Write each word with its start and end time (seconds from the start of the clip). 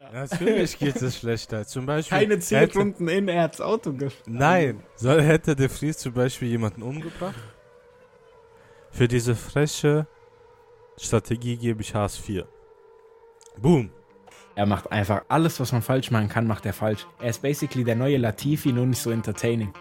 Natürlich 0.00 0.78
geht 0.78 0.96
es 0.96 1.18
schlechter. 1.18 1.66
Zum 1.66 1.84
Beispiel. 1.84 2.18
Keine 2.18 2.38
10 2.38 2.58
hätte, 2.58 2.78
Runden 2.78 3.08
in, 3.08 3.28
er 3.28 3.42
hat's 3.42 3.60
Auto 3.60 3.92
gefahren. 3.92 4.22
Nein. 4.26 4.82
Soll, 4.96 5.22
hätte 5.22 5.54
De 5.54 5.68
Vries 5.68 5.98
zum 5.98 6.14
Beispiel 6.14 6.48
jemanden 6.48 6.82
umgebracht? 6.82 7.34
Für 8.90 9.06
diese 9.06 9.36
freche 9.36 10.06
Strategie 10.96 11.56
gebe 11.56 11.82
ich 11.82 11.94
Haas 11.94 12.16
4. 12.16 12.48
Boom. 13.58 13.90
Er 14.54 14.66
macht 14.66 14.90
einfach 14.90 15.22
alles, 15.28 15.60
was 15.60 15.70
man 15.72 15.82
falsch 15.82 16.10
machen 16.10 16.28
kann, 16.28 16.46
macht 16.46 16.64
er 16.64 16.72
falsch. 16.72 17.06
Er 17.20 17.30
ist 17.30 17.42
basically 17.42 17.84
der 17.84 17.94
neue 17.94 18.16
Latifi, 18.16 18.72
nur 18.72 18.86
nicht 18.86 19.00
so 19.00 19.10
entertaining. 19.10 19.72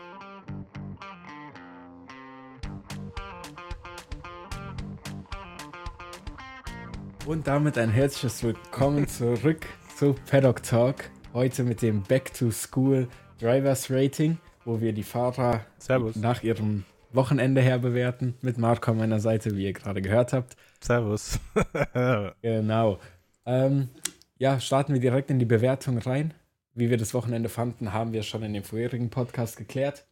Und 7.25 7.47
damit 7.47 7.77
ein 7.77 7.89
herzliches 7.89 8.43
Willkommen 8.43 9.07
zurück 9.07 9.65
zu 9.99 10.15
Paddock 10.29 10.63
Talk. 10.63 11.11
Heute 11.33 11.65
mit 11.65 11.81
dem 11.81 12.03
Back 12.03 12.33
to 12.33 12.51
School 12.51 13.09
Drivers 13.37 13.91
Rating, 13.91 14.37
wo 14.63 14.79
wir 14.79 14.93
die 14.93 15.03
Fahrer 15.03 15.65
Servus. 15.77 16.15
nach 16.15 16.41
ihrem 16.41 16.85
Wochenende 17.11 17.59
her 17.59 17.79
bewerten. 17.79 18.35
Mit 18.41 18.57
Marco 18.57 18.91
an 18.91 18.97
meiner 18.97 19.19
Seite, 19.19 19.57
wie 19.57 19.65
ihr 19.65 19.73
gerade 19.73 20.01
gehört 20.01 20.31
habt. 20.31 20.55
Servus. 20.79 21.37
Genau. 22.41 22.99
Ähm, 23.45 23.89
ja, 24.37 24.61
starten 24.61 24.93
wir 24.93 25.01
direkt 25.01 25.31
in 25.31 25.37
die 25.39 25.43
Bewertung 25.43 25.97
rein. 25.97 26.33
Wie 26.73 26.89
wir 26.89 26.95
das 26.97 27.13
Wochenende 27.13 27.49
fanden, 27.49 27.91
haben 27.91 28.13
wir 28.13 28.23
schon 28.23 28.43
in 28.43 28.53
dem 28.53 28.63
vorherigen 28.63 29.09
Podcast 29.09 29.57
geklärt. 29.57 30.07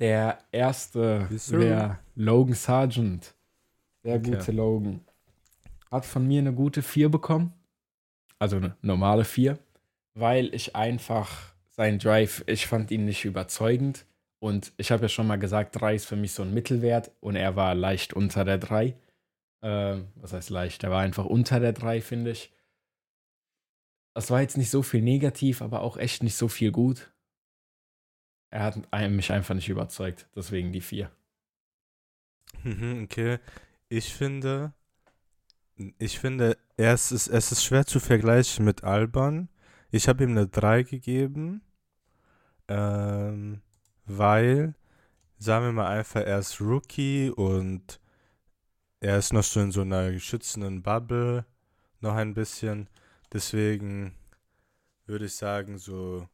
Der 0.00 0.38
erste 0.50 1.28
wäre 1.30 2.00
Logan 2.16 2.54
Sargent. 2.54 3.36
Sehr 4.02 4.16
Okay. 4.16 4.32
gute 4.32 4.50
Logan. 4.50 5.04
Hat 5.92 6.04
von 6.04 6.26
mir 6.26 6.40
eine 6.40 6.52
gute 6.52 6.82
4 6.82 7.08
bekommen. 7.08 7.52
Also 8.44 8.56
eine 8.58 8.76
normale 8.82 9.24
4. 9.24 9.58
Weil 10.12 10.54
ich 10.54 10.76
einfach 10.76 11.54
seinen 11.70 11.98
Drive, 11.98 12.44
ich 12.46 12.66
fand 12.66 12.90
ihn 12.90 13.06
nicht 13.06 13.24
überzeugend. 13.24 14.04
Und 14.38 14.74
ich 14.76 14.92
habe 14.92 15.04
ja 15.04 15.08
schon 15.08 15.26
mal 15.26 15.38
gesagt, 15.38 15.80
3 15.80 15.94
ist 15.94 16.04
für 16.04 16.16
mich 16.16 16.32
so 16.32 16.42
ein 16.42 16.52
Mittelwert 16.52 17.10
und 17.20 17.36
er 17.36 17.56
war 17.56 17.74
leicht 17.74 18.12
unter 18.12 18.44
der 18.44 18.58
3. 18.58 18.94
Ähm, 19.62 20.08
was 20.16 20.34
heißt 20.34 20.50
leicht? 20.50 20.84
Er 20.84 20.90
war 20.90 21.00
einfach 21.00 21.24
unter 21.24 21.58
der 21.58 21.72
3, 21.72 22.02
finde 22.02 22.32
ich. 22.32 22.52
Es 24.12 24.30
war 24.30 24.42
jetzt 24.42 24.58
nicht 24.58 24.68
so 24.68 24.82
viel 24.82 25.00
negativ, 25.00 25.62
aber 25.62 25.80
auch 25.80 25.96
echt 25.96 26.22
nicht 26.22 26.36
so 26.36 26.48
viel 26.48 26.70
gut. 26.70 27.14
Er 28.50 28.62
hat 28.62 28.76
mich 29.10 29.32
einfach 29.32 29.54
nicht 29.54 29.70
überzeugt, 29.70 30.28
deswegen 30.36 30.70
die 30.70 30.82
4. 30.82 31.10
Mhm, 32.62 33.04
okay. 33.04 33.38
Ich 33.88 34.12
finde, 34.12 34.74
ich 35.98 36.18
finde, 36.18 36.56
es 36.76 37.12
ist, 37.12 37.28
es 37.28 37.52
ist 37.52 37.64
schwer 37.64 37.86
zu 37.86 38.00
vergleichen 38.00 38.64
mit 38.64 38.84
Alban. 38.84 39.48
Ich 39.90 40.08
habe 40.08 40.24
ihm 40.24 40.30
eine 40.30 40.46
3 40.48 40.82
gegeben, 40.84 41.62
ähm, 42.68 43.62
weil, 44.06 44.74
sagen 45.38 45.66
wir 45.66 45.72
mal 45.72 45.88
einfach, 45.98 46.20
er 46.22 46.38
ist 46.38 46.60
Rookie 46.60 47.30
und 47.30 48.00
er 49.00 49.18
ist 49.18 49.32
noch 49.32 49.44
so 49.44 49.60
in 49.60 49.72
so 49.72 49.82
einer 49.82 50.12
geschützenden 50.12 50.82
Bubble, 50.82 51.44
noch 52.00 52.14
ein 52.14 52.34
bisschen. 52.34 52.88
Deswegen 53.32 54.14
würde 55.06 55.26
ich 55.26 55.34
sagen 55.34 55.78
so 55.78 56.28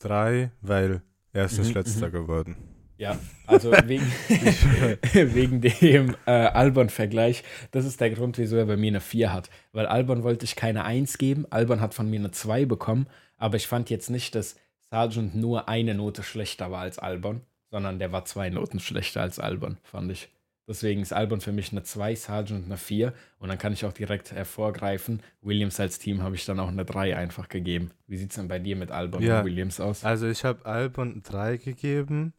3, 0.00 0.50
weil 0.60 1.02
er 1.32 1.46
ist 1.46 1.58
nicht 1.58 1.68
Mhm, 1.68 1.74
letzter 1.74 2.08
mhm. 2.08 2.12
geworden. 2.12 2.56
Ja, 2.96 3.18
also 3.46 3.72
wegen, 3.86 4.04
wegen 5.12 5.60
dem 5.60 6.14
äh, 6.26 6.30
Albon-Vergleich, 6.30 7.42
das 7.72 7.84
ist 7.84 8.00
der 8.00 8.10
Grund, 8.10 8.38
wieso 8.38 8.56
er 8.56 8.66
bei 8.66 8.76
mir 8.76 8.88
eine 8.88 9.00
4 9.00 9.32
hat. 9.32 9.50
Weil 9.72 9.86
Albon 9.86 10.22
wollte 10.22 10.44
ich 10.44 10.56
keine 10.56 10.84
1 10.84 11.18
geben, 11.18 11.46
Albon 11.50 11.80
hat 11.80 11.94
von 11.94 12.08
mir 12.08 12.20
eine 12.20 12.30
2 12.30 12.66
bekommen, 12.66 13.06
aber 13.36 13.56
ich 13.56 13.66
fand 13.66 13.90
jetzt 13.90 14.10
nicht, 14.10 14.34
dass 14.34 14.56
Sargent 14.90 15.34
nur 15.34 15.68
eine 15.68 15.94
Note 15.94 16.22
schlechter 16.22 16.70
war 16.70 16.82
als 16.82 16.98
Albon, 16.98 17.40
sondern 17.70 17.98
der 17.98 18.12
war 18.12 18.24
zwei 18.24 18.48
Noten 18.50 18.78
schlechter 18.78 19.22
als 19.22 19.40
Albon, 19.40 19.78
fand 19.82 20.12
ich. 20.12 20.28
Deswegen 20.68 21.02
ist 21.02 21.12
Albon 21.12 21.40
für 21.42 21.52
mich 21.52 21.72
eine 21.72 21.82
2, 21.82 22.14
Sargent 22.14 22.64
eine 22.66 22.76
4 22.78 23.12
und 23.38 23.48
dann 23.48 23.58
kann 23.58 23.72
ich 23.72 23.84
auch 23.84 23.92
direkt 23.92 24.30
hervorgreifen, 24.32 25.20
Williams 25.42 25.78
als 25.80 25.98
Team 25.98 26.22
habe 26.22 26.36
ich 26.36 26.46
dann 26.46 26.60
auch 26.60 26.68
eine 26.68 26.84
3 26.84 27.16
einfach 27.16 27.48
gegeben. 27.48 27.90
Wie 28.06 28.16
sieht 28.16 28.30
es 28.30 28.36
denn 28.36 28.48
bei 28.48 28.60
dir 28.60 28.76
mit 28.76 28.90
Albon 28.90 29.20
Ja. 29.22 29.40
und 29.40 29.46
Williams 29.46 29.80
aus? 29.80 30.04
Also 30.04 30.28
ich 30.28 30.44
habe 30.44 30.64
Albon 30.64 31.22
3 31.22 31.56
gegeben, 31.58 32.32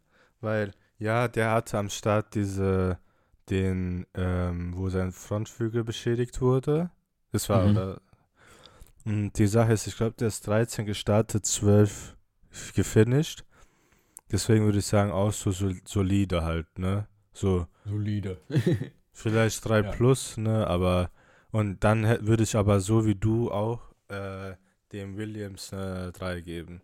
weil 0.45 0.71
ja, 0.97 1.27
der 1.27 1.51
hatte 1.51 1.77
am 1.77 1.89
Start 1.89 2.35
diese, 2.35 2.97
den, 3.49 4.07
ähm, 4.13 4.73
wo 4.77 4.89
sein 4.89 5.11
Frontflügel 5.11 5.83
beschädigt 5.83 6.39
wurde. 6.39 6.89
Das 7.33 7.49
war, 7.49 7.65
Mhm. 7.65 7.71
oder? 7.71 8.01
Und 9.03 9.33
die 9.37 9.47
Sache 9.47 9.73
ist, 9.73 9.87
ich 9.87 9.97
glaube, 9.97 10.15
der 10.17 10.29
ist 10.29 10.47
13 10.47 10.85
gestartet, 10.85 11.45
12 11.45 12.15
gefinisht. 12.73 13.43
Deswegen 14.31 14.65
würde 14.65 14.79
ich 14.79 14.85
sagen, 14.85 15.11
auch 15.11 15.31
so 15.33 15.51
sol 15.51 15.75
solide 15.85 16.43
halt, 16.43 16.79
ne? 16.79 17.07
So, 17.33 17.67
Solide. 17.85 18.39
vielleicht 19.13 19.63
3 19.67 19.81
Ja. 19.81 19.91
plus, 19.91 20.37
ne? 20.37 20.65
Aber, 20.65 21.11
und 21.51 21.83
dann 21.83 22.03
würde 22.25 22.43
ich 22.43 22.55
aber 22.55 22.79
so 22.79 23.05
wie 23.05 23.15
du 23.15 23.51
auch 23.51 23.81
äh, 24.07 24.55
dem 24.91 25.17
Williams 25.17 25.73
eine 25.73 26.11
3 26.13 26.41
geben. 26.41 26.81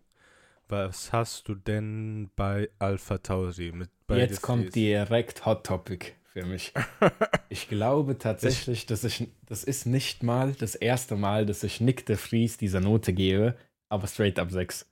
Was 0.72 1.12
hast 1.12 1.48
du 1.48 1.54
denn 1.54 2.30
bei 2.34 2.70
Alpha 2.78 3.18
Tauri 3.18 3.72
mit 3.72 3.90
bei 4.06 4.16
Jetzt 4.16 4.36
De 4.36 4.40
kommt 4.40 4.74
direkt 4.74 5.44
Hot 5.44 5.66
Topic 5.66 6.12
für 6.32 6.46
mich. 6.46 6.72
Ich 7.50 7.68
glaube 7.68 8.16
tatsächlich, 8.16 8.86
dass 8.86 9.04
ich, 9.04 9.28
das 9.44 9.62
ist 9.62 9.84
nicht 9.84 10.22
mal 10.22 10.54
das 10.54 10.74
erste 10.74 11.16
Mal, 11.16 11.44
dass 11.44 11.62
ich 11.62 11.82
Nick 11.82 12.06
de 12.06 12.16
Vries 12.16 12.56
diese 12.56 12.80
Note 12.80 13.12
gebe, 13.12 13.54
aber 13.90 14.06
straight 14.06 14.38
up 14.38 14.50
6. 14.50 14.90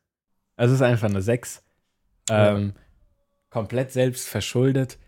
Also 0.57 0.75
es 0.75 0.81
ist 0.83 0.87
einfach 0.87 1.09
eine 1.09 1.23
6. 1.23 1.63
Ja. 2.29 2.57
Ähm, 2.57 2.75
komplett 3.49 3.93
selbst 3.93 4.29
verschuldet. 4.29 4.99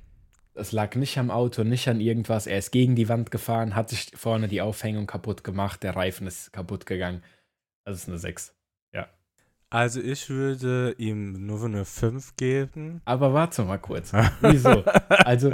Es 0.55 0.73
lag 0.73 0.97
nicht 0.97 1.19
am 1.19 1.31
Auto, 1.31 1.65
nicht 1.65 1.87
an 1.89 2.01
irgendwas. 2.01 2.47
Er 2.47 2.57
ist 2.57 2.71
gegen 2.71 2.97
die 2.97 3.11
Wand 3.11 3.31
gefahren, 3.31 3.75
hat 3.75 3.91
sich 3.91 4.11
vorne 4.15 4.49
die 4.49 4.63
Aufhängung 4.63 5.07
kaputt 5.07 5.45
gemacht, 5.45 5.83
der 5.83 5.95
Reifen 5.97 6.27
ist 6.27 6.51
kaputt 6.55 6.87
gegangen. 6.87 7.23
Das 7.85 7.99
ist 7.99 8.09
eine 8.09 8.17
6. 8.17 8.55
Also 9.73 10.03
ich 10.03 10.29
würde 10.29 10.95
ihm 10.99 11.47
nur 11.47 11.65
eine 11.65 11.87
5 11.87 12.37
geben. 12.37 13.01
Aber 13.07 13.33
warte 13.33 13.65
mal 13.65 13.79
kurz. 13.79 14.13
Wieso? 14.43 14.85
Also, 15.09 15.51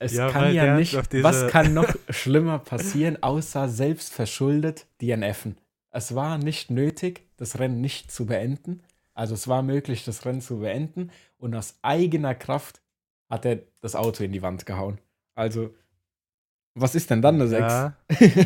es 0.00 0.12
Ja, 0.14 0.28
kann 0.28 0.52
ja 0.52 0.76
nicht. 0.76 0.92
Was 1.22 1.46
kann 1.46 1.72
noch 1.72 1.94
schlimmer 2.10 2.58
passieren, 2.58 3.22
außer 3.22 3.68
selbstverschuldet 3.68 4.86
DNFen? 5.00 5.56
Es 5.92 6.16
war 6.16 6.36
nicht 6.36 6.72
nötig, 6.72 7.28
das 7.36 7.60
Rennen 7.60 7.80
nicht 7.80 8.10
zu 8.10 8.26
beenden. 8.26 8.82
Also, 9.14 9.34
es 9.34 9.46
war 9.46 9.62
möglich, 9.62 10.04
das 10.04 10.24
Rennen 10.24 10.40
zu 10.40 10.58
beenden. 10.58 11.12
Und 11.38 11.54
aus 11.54 11.78
eigener 11.82 12.34
Kraft 12.34 12.82
hat 13.30 13.44
er 13.44 13.60
das 13.80 13.94
Auto 13.94 14.24
in 14.24 14.32
die 14.32 14.42
Wand 14.42 14.66
gehauen. 14.66 14.98
Also, 15.36 15.72
was 16.74 16.96
ist 16.96 17.08
denn 17.10 17.22
dann 17.22 17.36
eine 17.36 17.46
6? 17.46 17.60
Ja, 17.60 17.96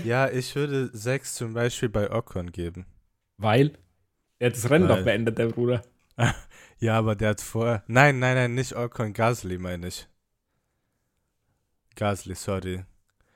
ja, 0.05 0.29
ich 0.29 0.55
würde 0.55 0.91
6 0.93 1.35
zum 1.35 1.55
Beispiel 1.55 1.89
bei 1.89 2.11
Ocon 2.11 2.53
geben. 2.53 2.85
Weil 3.39 3.73
er 4.39 4.47
hat 4.51 4.57
das 4.57 4.71
Rennen 4.71 4.89
doch 4.89 5.03
beendet, 5.05 5.39
der 5.39 5.47
Bruder. 5.47 5.83
Ja, 6.81 6.97
aber 6.97 7.17
der 7.17 7.31
hat 7.31 7.41
vorher. 7.41 7.83
Nein, 7.89 8.21
nein, 8.21 8.37
nein, 8.37 8.55
nicht 8.55 8.77
Ocon, 8.77 9.13
Gasly 9.13 9.59
meine 9.59 9.89
ich. 9.89 10.07
Gasly, 11.97 12.35
sorry. 12.37 12.85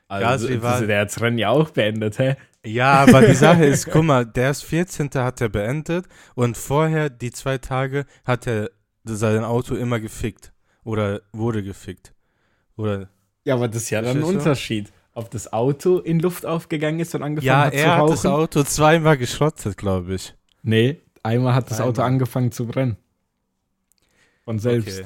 Also, 0.08 0.46
Gasly 0.46 0.62
war- 0.62 0.80
der 0.82 1.00
hat 1.00 1.08
das 1.10 1.20
Rennen 1.20 1.38
ja 1.38 1.48
auch 1.48 1.70
beendet, 1.70 2.18
hä? 2.18 2.36
Ja, 2.64 3.02
aber 3.02 3.22
die 3.26 3.34
Sache 3.46 3.64
ist, 3.64 3.90
guck 3.90 4.04
mal, 4.04 4.24
der 4.24 4.50
ist 4.52 4.62
14. 4.62 5.10
hat 5.14 5.40
er 5.40 5.48
beendet 5.48 6.06
und 6.36 6.56
vorher, 6.56 7.10
die 7.10 7.32
zwei 7.32 7.58
Tage, 7.58 8.06
hat 8.24 8.46
er 8.46 8.70
sein 9.04 9.42
Auto 9.42 9.74
immer 9.74 9.98
gefickt. 9.98 10.52
Oder 10.84 11.22
wurde 11.32 11.62
gefickt. 11.64 12.14
Oder. 12.76 13.08
Ja, 13.44 13.54
aber 13.54 13.66
das 13.68 13.82
ist 13.84 13.90
ja 13.90 14.02
dann 14.02 14.18
ein? 14.18 14.22
Unterschied. 14.22 14.92
Ob 15.14 15.30
das 15.32 15.52
Auto 15.52 15.98
in 15.98 16.20
Luft 16.20 16.46
aufgegangen 16.46 17.00
ist 17.00 17.14
und 17.16 17.22
angefangen 17.24 17.46
Ja, 17.48 17.64
hat 17.66 17.72
zu 17.72 17.78
er 17.80 17.90
hat 17.92 18.00
rauchen. 18.02 18.10
das 18.12 18.26
Auto 18.26 18.62
zweimal 18.62 19.16
geschrottet, 19.18 19.76
glaube 19.76 20.14
ich. 20.14 20.34
nee, 20.62 21.00
einmal 21.22 21.54
hat 21.54 21.70
das 21.70 21.80
Auto 21.80 22.00
Einmal. 22.02 22.06
angefangen 22.14 22.52
zu 22.52 22.66
brennen. 22.66 22.96
Von 24.44 24.58
selbst. 24.58 25.04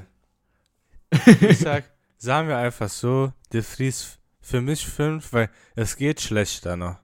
Okay. 1.12 1.36
Ich 1.50 1.58
sag, 1.58 1.84
sagen 2.16 2.48
wir 2.48 2.56
einfach 2.56 2.88
so, 2.88 3.32
De 3.52 3.62
Vries 3.62 4.18
für 4.40 4.60
mich 4.60 4.86
5, 4.86 5.32
weil 5.32 5.50
es 5.74 5.96
geht 5.96 6.20
schlechter 6.20 6.76
noch. 6.76 6.96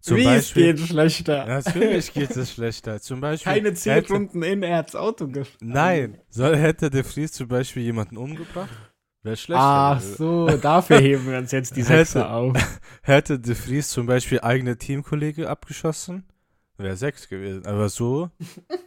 Zum 0.00 0.16
Wie 0.18 0.24
Beispiel. 0.24 0.70
es 0.70 0.76
geht 0.78 0.88
schlechter. 0.88 1.46
Natürlich 1.46 2.12
geht 2.12 2.30
es 2.36 2.52
schlechter. 2.52 3.00
Zum 3.00 3.20
Beispiel. 3.20 3.52
Keine 3.52 3.74
10 3.74 3.92
hätte- 3.92 4.12
Runden 4.12 4.42
in, 4.42 4.62
er 4.62 4.76
hat's 4.78 4.94
Auto 4.94 5.26
gefahren. 5.26 5.56
Nein, 5.60 6.18
soll, 6.30 6.56
hätte 6.56 6.88
De 6.90 7.02
Vries 7.02 7.32
zum 7.32 7.48
Beispiel 7.48 7.82
jemanden 7.82 8.16
umgebracht? 8.16 8.70
Wäre 9.24 9.36
schlechter. 9.36 9.60
Ach 9.62 10.00
so, 10.00 10.46
dafür 10.56 11.00
heben 11.00 11.26
wir 11.28 11.38
uns 11.38 11.50
jetzt 11.50 11.76
die 11.76 11.80
Hätte- 11.82 11.96
Sechser 12.04 12.30
auf. 12.30 12.56
Hätte 13.02 13.40
De 13.40 13.54
Vries 13.56 13.88
zum 13.88 14.06
Beispiel 14.06 14.40
eigene 14.40 14.78
Teamkollege 14.78 15.50
abgeschossen? 15.50 16.24
Wäre 16.78 16.96
6 16.96 17.28
gewesen. 17.28 17.66
Aber 17.66 17.88
so. 17.88 18.30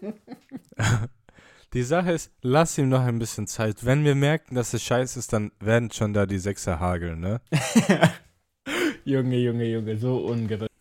die 1.73 1.83
Sache 1.83 2.13
ist, 2.13 2.31
lass 2.41 2.77
ihm 2.77 2.87
noch 2.87 3.01
ein 3.01 3.19
bisschen 3.19 3.47
Zeit. 3.47 3.85
Wenn 3.85 4.05
wir 4.05 4.15
merken, 4.15 4.55
dass 4.55 4.73
es 4.73 4.81
scheiße 4.81 5.19
ist, 5.19 5.33
dann 5.33 5.51
werden 5.59 5.91
schon 5.91 6.13
da 6.13 6.25
die 6.25 6.39
Sechser 6.39 6.79
hageln, 6.79 7.19
ne? 7.19 7.41
Junge, 9.03 9.37
Junge, 9.37 9.65
Junge, 9.65 9.97
so 9.97 10.25
ungerecht. 10.25 10.71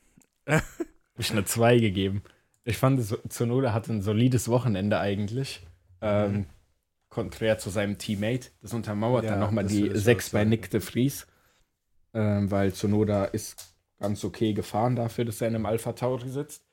ich 1.19 1.31
eine 1.33 1.45
2 1.45 1.79
gegeben. 1.79 2.23
Ich 2.65 2.79
fand, 2.79 3.03
Zunoda 3.29 3.73
hatte 3.73 3.93
ein 3.93 4.03
solides 4.03 4.49
Wochenende 4.49 5.01
eigentlich. 5.01 5.67
Ähm, 6.03 6.33
mhm. 6.33 6.47
konträr 7.09 7.59
zu 7.59 7.71
seinem 7.71 7.99
Teammate. 7.99 8.51
Das 8.63 8.73
untermauert 8.73 9.25
ja, 9.25 9.31
dann 9.31 9.41
nochmal 9.41 9.67
die 9.67 9.91
6 9.93 10.31
bei 10.31 10.45
Nick 10.45 10.71
de 10.71 10.81
Vries. 10.81 11.27
Ähm, 12.15 12.51
weil 12.51 12.73
Zunoda 12.73 13.25
ist 13.25 13.75
ganz 13.99 14.25
okay 14.25 14.53
gefahren 14.53 14.97
dafür, 14.97 15.25
dass 15.25 15.41
er 15.41 15.49
in 15.49 15.57
einem 15.57 15.67
Alpha 15.67 15.93
Tauri 15.93 16.29
sitzt. 16.29 16.70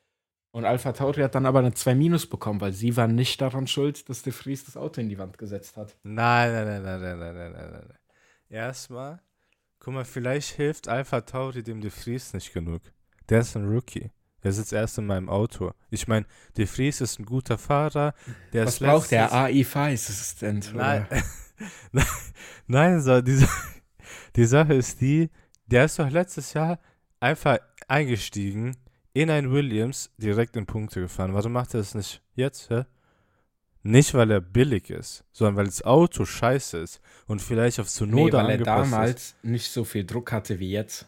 Und 0.50 0.64
Alpha 0.64 0.92
Tauri 0.92 1.20
hat 1.20 1.34
dann 1.34 1.46
aber 1.46 1.58
eine 1.58 1.74
2 1.74 1.94
Minus 1.94 2.26
bekommen, 2.26 2.60
weil 2.60 2.72
sie 2.72 2.96
waren 2.96 3.14
nicht 3.14 3.40
daran 3.40 3.66
schuld, 3.66 4.08
dass 4.08 4.22
De 4.22 4.32
Vries 4.32 4.64
das 4.64 4.76
Auto 4.76 5.00
in 5.00 5.08
die 5.08 5.18
Wand 5.18 5.36
gesetzt 5.36 5.76
hat. 5.76 5.96
Nein, 6.02 6.52
nein, 6.52 6.82
nein, 6.82 6.82
nein, 6.82 7.00
nein, 7.00 7.18
nein, 7.18 7.52
nein, 7.52 7.52
nein. 7.52 7.84
nein. 7.88 7.98
Erstmal, 8.48 9.20
guck 9.78 9.94
mal, 9.94 10.04
vielleicht 10.04 10.50
hilft 10.50 10.88
Alpha 10.88 11.20
Tauri 11.20 11.62
dem 11.62 11.80
De 11.80 11.90
Vries 11.90 12.32
nicht 12.32 12.52
genug. 12.52 12.80
Der 13.28 13.40
ist 13.40 13.56
ein 13.56 13.68
Rookie. 13.68 14.10
Der 14.42 14.52
sitzt 14.52 14.72
erst 14.72 14.96
in 14.98 15.06
meinem 15.06 15.28
Auto. 15.28 15.72
Ich 15.90 16.08
meine, 16.08 16.24
De 16.56 16.66
Vries 16.66 17.00
ist 17.00 17.18
ein 17.18 17.26
guter 17.26 17.58
Fahrer. 17.58 18.14
Der 18.52 18.66
Was 18.66 18.78
braucht 18.78 19.10
der 19.10 19.32
AI-Assistent? 19.32 20.72
Nein, 20.74 21.06
nein, 22.68 23.00
so, 23.00 23.20
die, 23.20 23.44
die 24.36 24.44
Sache 24.44 24.74
ist 24.74 25.00
die, 25.00 25.28
der 25.66 25.86
ist 25.86 25.98
doch 25.98 26.08
letztes 26.08 26.52
Jahr 26.52 26.78
einfach 27.18 27.58
eingestiegen 27.88 28.76
in 29.12 29.30
ein 29.30 29.50
Williams 29.50 30.10
direkt 30.18 30.56
in 30.56 30.66
Punkte 30.66 31.00
gefahren. 31.00 31.34
Warum 31.34 31.52
macht 31.52 31.74
er 31.74 31.80
das 31.80 31.94
nicht 31.94 32.22
jetzt? 32.34 32.70
Hä? 32.70 32.84
Nicht, 33.82 34.12
weil 34.14 34.30
er 34.30 34.40
billig 34.40 34.90
ist, 34.90 35.24
sondern 35.32 35.56
weil 35.56 35.66
das 35.66 35.82
Auto 35.82 36.24
scheiße 36.24 36.78
ist 36.78 37.00
und 37.26 37.40
vielleicht 37.40 37.80
auf 37.80 37.88
Zunoda 37.88 38.42
nee, 38.42 38.48
weil 38.48 38.58
er 38.58 38.64
damals 38.64 39.22
ist. 39.22 39.44
nicht 39.44 39.70
so 39.70 39.84
viel 39.84 40.04
Druck 40.04 40.32
hatte 40.32 40.58
wie 40.58 40.70
jetzt. 40.70 41.06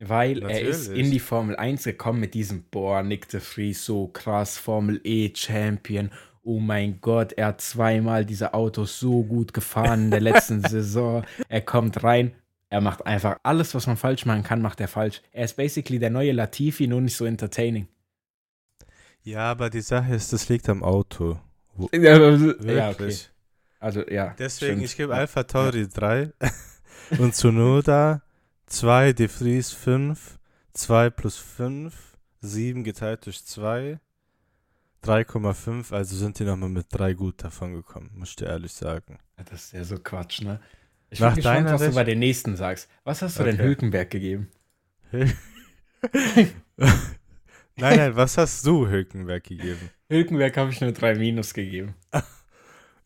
Weil 0.00 0.34
Natürlich. 0.40 0.62
er 0.62 0.68
ist 0.68 0.88
in 0.88 1.10
die 1.10 1.20
Formel 1.20 1.56
1 1.56 1.84
gekommen 1.84 2.20
mit 2.20 2.32
diesem, 2.34 2.64
boah, 2.70 3.02
Nick 3.02 3.28
de 3.28 3.40
Vries, 3.40 3.84
so 3.84 4.08
krass, 4.08 4.56
Formel 4.56 5.00
E 5.04 5.30
Champion. 5.34 6.10
Oh 6.42 6.58
mein 6.58 7.00
Gott, 7.02 7.32
er 7.34 7.48
hat 7.48 7.60
zweimal 7.60 8.24
diese 8.24 8.54
Autos 8.54 8.98
so 8.98 9.22
gut 9.22 9.52
gefahren 9.52 10.04
in 10.04 10.10
der 10.10 10.22
letzten 10.22 10.62
Saison. 10.68 11.22
Er 11.48 11.60
kommt 11.60 12.02
rein, 12.02 12.32
er 12.70 12.80
macht 12.80 13.04
einfach 13.04 13.38
alles, 13.42 13.74
was 13.74 13.88
man 13.88 13.96
falsch 13.96 14.24
machen 14.24 14.44
kann, 14.44 14.62
macht 14.62 14.80
er 14.80 14.86
falsch. 14.86 15.22
Er 15.32 15.44
ist 15.44 15.56
basically 15.56 15.98
der 15.98 16.10
neue 16.10 16.30
Latifi, 16.30 16.86
nur 16.86 17.00
nicht 17.00 17.16
so 17.16 17.24
entertaining. 17.24 17.88
Ja, 19.22 19.50
aber 19.50 19.70
die 19.70 19.80
Sache 19.80 20.14
ist, 20.14 20.32
das 20.32 20.48
liegt 20.48 20.68
am 20.68 20.82
Auto. 20.82 21.38
Ja, 21.92 22.18
ja, 22.18 22.90
okay. 22.90 23.16
Also, 23.78 24.06
ja. 24.06 24.34
Deswegen, 24.38 24.72
stimmt. 24.72 24.84
ich 24.84 24.96
gebe 24.96 25.14
Alpha 25.14 25.44
Tauri 25.44 25.82
ja. 25.82 25.86
3 25.86 26.32
und 27.18 27.34
Tsunoda 27.34 28.22
2, 28.66 29.14
De 29.14 29.28
Vries 29.28 29.72
5, 29.72 30.38
2 30.74 31.10
plus 31.10 31.36
5, 31.36 31.94
7 32.42 32.84
geteilt 32.84 33.24
durch 33.24 33.42
2, 33.46 33.98
3,5, 35.02 35.94
also 35.94 36.16
sind 36.16 36.38
die 36.38 36.44
nochmal 36.44 36.68
mit 36.68 36.86
3 36.90 37.14
gut 37.14 37.42
davon 37.42 37.72
gekommen, 37.72 38.10
muss 38.14 38.30
ich 38.30 38.36
dir 38.36 38.48
ehrlich 38.48 38.74
sagen. 38.74 39.18
Das 39.36 39.64
ist 39.64 39.72
ja 39.72 39.84
so 39.84 39.96
Quatsch, 39.96 40.42
ne? 40.42 40.60
Ich 41.10 41.18
bin 41.18 41.34
gespannt, 41.34 41.70
was 41.70 41.82
du 41.82 41.92
bei 41.92 42.04
den 42.04 42.20
nächsten 42.20 42.56
sagst. 42.56 42.88
Was 43.02 43.20
hast 43.20 43.38
du 43.38 43.42
okay. 43.42 43.52
denn 43.52 43.66
Hülkenberg 43.66 44.10
gegeben? 44.10 44.48
nein, 45.12 46.52
nein, 47.76 48.14
was 48.16 48.38
hast 48.38 48.64
du 48.64 48.86
Hülkenberg 48.86 49.42
gegeben? 49.42 49.90
Hülkenberg 50.08 50.56
habe 50.56 50.70
ich 50.70 50.80
nur 50.80 50.92
3 50.92 51.16
Minus 51.16 51.52
gegeben. 51.52 51.96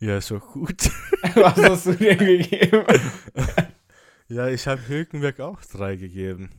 Ja, 0.01 0.19
ist 0.19 0.31
doch 0.31 0.53
gut. 0.53 0.91
was 1.35 1.57
hast 1.57 1.87
du 1.87 1.95
dir 1.95 2.15
gegeben? 2.15 2.85
ja, 4.29 4.49
ich 4.49 4.67
habe 4.67 4.87
Hülkenberg 4.87 5.41
auch 5.41 5.63
3 5.63 5.97
gegeben. 5.97 6.51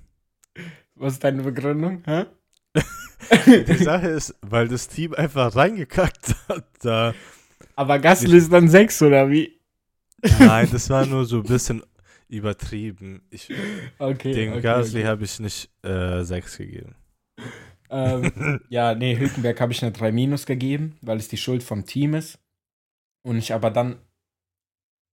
Was 0.96 1.14
ist 1.14 1.24
deine 1.24 1.44
Begründung? 1.44 2.02
Hä? 2.06 2.26
Die 3.46 3.84
Sache 3.84 4.08
ist, 4.08 4.34
weil 4.42 4.68
das 4.68 4.88
Team 4.88 5.14
einfach 5.14 5.56
reingekackt 5.56 6.36
hat. 6.48 6.66
Da 6.82 7.14
Aber 7.76 8.00
Gasly 8.00 8.38
ist 8.38 8.52
dann 8.52 8.68
6 8.68 9.04
oder 9.04 9.30
wie? 9.30 9.55
Nein, 10.40 10.70
das 10.72 10.90
war 10.90 11.06
nur 11.06 11.26
so 11.26 11.38
ein 11.38 11.44
bisschen 11.44 11.84
übertrieben. 12.28 13.22
Ich, 13.30 13.50
okay, 14.00 14.34
den 14.34 14.52
okay, 14.54 14.62
Gasly 14.62 15.02
okay. 15.02 15.08
habe 15.08 15.24
ich 15.24 15.40
nicht 15.40 15.70
äh, 15.84 16.24
6 16.24 16.58
gegeben. 16.58 16.96
Ähm, 17.90 18.62
ja, 18.70 18.96
nee, 18.96 19.18
Hülkenberg 19.18 19.60
habe 19.62 19.72
ich 19.72 19.84
eine 19.84 19.92
3 19.92 20.12
minus 20.12 20.46
gegeben, 20.46 20.98
weil 21.02 21.18
es 21.18 21.28
die 21.28 21.38
Schuld 21.38 21.64
vom 21.64 21.86
Team 21.86 22.16
ist. 22.16 22.40
Und 23.24 23.38
ich 23.38 23.54
aber 23.54 23.72
dann, 23.72 23.98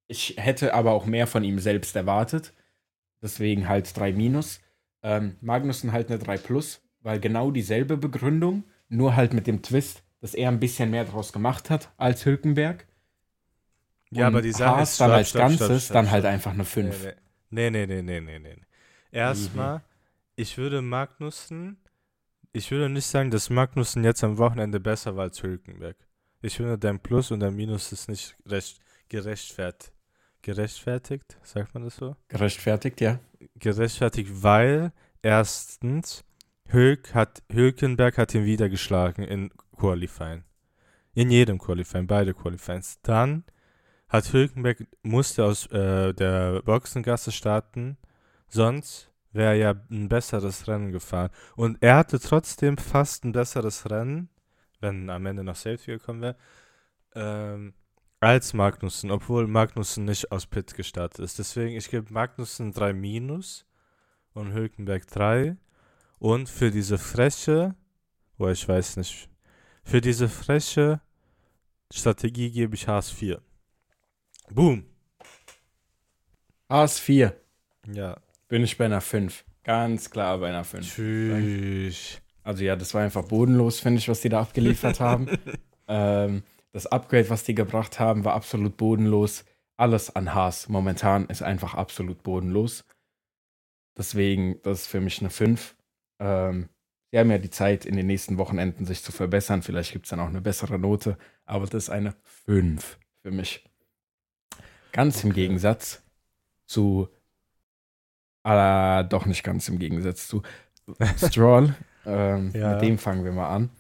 ich 0.06 0.34
hätte 0.38 0.74
aber 0.74 0.92
auch 0.92 1.06
mehr 1.06 1.26
von 1.26 1.44
ihm 1.44 1.58
selbst 1.58 1.96
erwartet. 1.96 2.52
Deswegen 3.22 3.68
halt 3.68 3.96
3 3.96 4.12
minus. 4.12 4.60
Ähm, 5.02 5.36
Magnussen 5.40 5.92
halt 5.92 6.08
eine 6.08 6.18
3 6.18 6.38
plus, 6.38 6.82
weil 7.00 7.20
genau 7.20 7.50
dieselbe 7.50 7.96
Begründung, 7.96 8.64
nur 8.88 9.16
halt 9.16 9.32
mit 9.32 9.46
dem 9.46 9.62
Twist, 9.62 10.02
dass 10.20 10.34
er 10.34 10.48
ein 10.48 10.60
bisschen 10.60 10.90
mehr 10.90 11.04
draus 11.04 11.32
gemacht 11.32 11.70
hat 11.70 11.90
als 11.96 12.24
Hülkenberg. 12.24 12.86
Ja, 14.14 14.26
aber 14.26 14.42
die 14.42 14.52
Sache 14.52 14.82
ist, 14.82 15.00
dann 15.00 15.08
stopp, 15.08 15.16
als 15.16 15.28
stopp, 15.30 15.40
Ganzes 15.40 15.84
stopp, 15.86 15.94
dann 15.94 16.10
halt 16.10 16.24
einfach 16.24 16.52
eine 16.52 16.64
5. 16.64 17.14
Nee, 17.50 17.70
nee, 17.70 17.86
nee, 17.86 18.02
nee, 18.02 18.20
nee, 18.20 18.38
nee. 18.38 18.56
Erstmal, 19.10 19.82
ich 20.36 20.58
würde 20.58 20.82
Magnussen, 20.82 21.78
ich 22.52 22.70
würde 22.70 22.88
nicht 22.88 23.06
sagen, 23.06 23.30
dass 23.30 23.48
Magnussen 23.50 24.04
jetzt 24.04 24.22
am 24.22 24.38
Wochenende 24.38 24.80
besser 24.80 25.16
war 25.16 25.24
als 25.24 25.42
Hülkenberg. 25.42 25.96
Ich 26.42 26.56
finde, 26.56 26.78
dein 26.78 27.00
Plus 27.00 27.30
und 27.30 27.40
dein 27.40 27.54
Minus 27.54 27.92
ist 27.92 28.08
nicht 28.08 28.36
recht, 28.46 28.80
gerechtfertigt. 29.08 29.92
Gerechtfertigt, 30.42 31.38
sagt 31.44 31.72
man 31.72 31.84
das 31.84 31.96
so? 31.96 32.16
Gerechtfertigt, 32.28 33.00
ja. 33.00 33.20
Gerechtfertigt, 33.54 34.28
weil 34.42 34.92
erstens 35.22 36.24
Hülk 36.68 37.14
hat, 37.14 37.42
Hülkenberg 37.50 38.18
hat 38.18 38.34
ihn 38.34 38.44
wieder 38.44 38.68
geschlagen 38.68 39.22
in 39.22 39.50
Qualifying. 39.76 40.42
In 41.14 41.30
jedem 41.30 41.58
Qualifying, 41.58 42.06
beide 42.06 42.34
Qualifyings. 42.34 42.98
Dann 43.02 43.44
hat 44.12 44.30
Hülkenberg 44.30 44.86
musste 45.02 45.44
aus 45.44 45.66
äh, 45.68 46.12
der 46.12 46.60
Boxengasse 46.62 47.32
starten, 47.32 47.96
sonst 48.46 49.10
wäre 49.32 49.52
er 49.52 49.54
ja 49.54 49.74
ein 49.90 50.10
besseres 50.10 50.68
Rennen 50.68 50.92
gefahren. 50.92 51.30
Und 51.56 51.78
er 51.80 51.96
hatte 51.96 52.20
trotzdem 52.20 52.76
fast 52.76 53.24
ein 53.24 53.32
besseres 53.32 53.90
Rennen, 53.90 54.28
wenn 54.80 55.08
am 55.08 55.24
Ende 55.24 55.42
noch 55.42 55.56
Safety 55.56 55.92
gekommen 55.92 56.20
wäre, 56.20 56.36
ähm, 57.14 57.72
als 58.20 58.52
Magnussen, 58.52 59.10
obwohl 59.10 59.46
Magnussen 59.46 60.04
nicht 60.04 60.30
aus 60.30 60.46
Pit 60.46 60.74
gestartet 60.74 61.20
ist. 61.20 61.38
Deswegen, 61.38 61.74
ich 61.74 61.88
gebe 61.88 62.12
Magnussen 62.12 62.72
3 62.72 62.92
Minus 62.92 63.64
und 64.34 64.52
Hülkenberg 64.52 65.06
3. 65.06 65.56
Und 66.18 66.50
für 66.50 66.70
diese 66.70 66.98
freche, 66.98 67.74
wo 68.36 68.46
ich 68.48 68.68
weiß 68.68 68.98
nicht, 68.98 69.30
für 69.84 70.02
diese 70.02 70.28
freche 70.28 71.00
Strategie 71.90 72.50
gebe 72.50 72.74
ich 72.74 72.86
Haas 72.86 73.10
4. 73.10 73.40
Boom. 74.54 74.84
Haas 76.68 76.98
4. 76.98 77.34
Ja. 77.92 78.18
Bin 78.48 78.62
ich 78.64 78.76
bei 78.76 78.84
einer 78.84 79.00
5. 79.00 79.44
Ganz 79.64 80.10
klar 80.10 80.38
bei 80.38 80.48
einer 80.48 80.64
5. 80.64 80.94
Tschüss. 80.94 82.20
Also 82.42 82.62
ja, 82.62 82.76
das 82.76 82.92
war 82.92 83.02
einfach 83.02 83.24
bodenlos, 83.24 83.80
finde 83.80 83.98
ich, 83.98 84.08
was 84.08 84.20
die 84.20 84.28
da 84.28 84.40
abgeliefert 84.40 85.00
haben. 85.00 85.28
ähm, 85.88 86.42
das 86.72 86.86
Upgrade, 86.86 87.30
was 87.30 87.44
die 87.44 87.54
gebracht 87.54 87.98
haben, 87.98 88.24
war 88.24 88.34
absolut 88.34 88.76
bodenlos. 88.76 89.44
Alles 89.78 90.14
an 90.14 90.34
Haas 90.34 90.68
momentan 90.68 91.26
ist 91.26 91.42
einfach 91.42 91.74
absolut 91.74 92.22
bodenlos. 92.22 92.84
Deswegen, 93.96 94.60
das 94.62 94.82
ist 94.82 94.86
für 94.88 95.00
mich 95.00 95.20
eine 95.20 95.30
5. 95.30 95.76
Ähm, 96.18 96.68
sie 97.10 97.18
haben 97.18 97.30
ja 97.30 97.38
die 97.38 97.50
Zeit, 97.50 97.86
in 97.86 97.96
den 97.96 98.06
nächsten 98.06 98.36
Wochenenden 98.36 98.84
sich 98.84 99.02
zu 99.02 99.12
verbessern. 99.12 99.62
Vielleicht 99.62 99.92
gibt 99.92 100.06
es 100.06 100.10
dann 100.10 100.20
auch 100.20 100.28
eine 100.28 100.42
bessere 100.42 100.78
Note. 100.78 101.16
Aber 101.46 101.64
das 101.64 101.84
ist 101.84 101.90
eine 101.90 102.14
5 102.44 102.98
für 103.22 103.30
mich. 103.30 103.64
Ganz 104.92 105.18
okay. 105.18 105.28
im 105.28 105.32
Gegensatz 105.34 106.02
zu, 106.66 107.08
äh, 108.44 109.04
doch 109.04 109.26
nicht 109.26 109.42
ganz 109.42 109.68
im 109.68 109.78
Gegensatz 109.78 110.28
zu 110.28 110.42
Stroll. 111.16 111.74
ähm, 112.06 112.50
ja. 112.54 112.74
Mit 112.74 112.82
dem 112.82 112.98
fangen 112.98 113.24
wir 113.24 113.32
mal 113.32 113.48
an. 113.48 113.70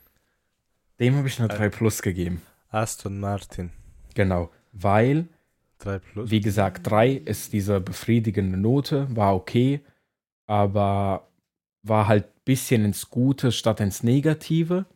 Dem 0.98 1.16
habe 1.16 1.28
ich 1.28 1.38
eine 1.38 1.48
3 1.48 1.68
Plus 1.68 2.02
gegeben. 2.02 2.42
Aston 2.70 3.20
Martin. 3.20 3.70
Genau, 4.14 4.50
weil, 4.72 5.28
3 5.78 5.98
Plus. 5.98 6.30
wie 6.30 6.40
gesagt, 6.40 6.90
3 6.90 7.10
ist 7.12 7.52
diese 7.52 7.80
befriedigende 7.80 8.56
Note, 8.56 9.08
war 9.14 9.34
okay, 9.34 9.80
aber 10.46 11.28
war 11.82 12.08
halt 12.08 12.26
ein 12.26 12.40
bisschen 12.44 12.84
ins 12.84 13.10
Gute 13.10 13.52
statt 13.52 13.80
ins 13.80 14.02
Negative. 14.02 14.86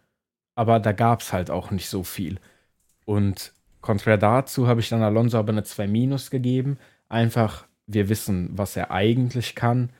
Aber 0.54 0.80
da 0.80 0.92
gab 0.92 1.20
es 1.20 1.32
halt 1.32 1.50
auch 1.50 1.70
nicht 1.70 1.88
so 1.88 2.02
viel. 2.02 2.40
Und 3.04 3.52
Konträr 3.86 4.18
dazu 4.18 4.66
habe 4.66 4.80
ich 4.80 4.88
dann 4.88 5.04
Alonso 5.04 5.38
aber 5.38 5.52
eine 5.52 5.62
2 5.62 5.86
Minus 5.86 6.32
gegeben. 6.32 6.76
Einfach, 7.08 7.68
wir 7.86 8.08
wissen, 8.08 8.50
was 8.52 8.76
er 8.76 8.90
eigentlich 8.90 9.54
kann. 9.54 9.90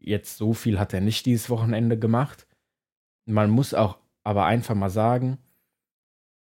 Jetzt 0.00 0.38
so 0.38 0.54
viel 0.54 0.78
hat 0.78 0.94
er 0.94 1.02
nicht 1.02 1.26
dieses 1.26 1.50
Wochenende 1.50 1.98
gemacht. 1.98 2.46
Man 3.26 3.50
muss 3.50 3.74
auch 3.74 3.98
aber 4.22 4.46
einfach 4.46 4.74
mal 4.74 4.88
sagen, 4.88 5.36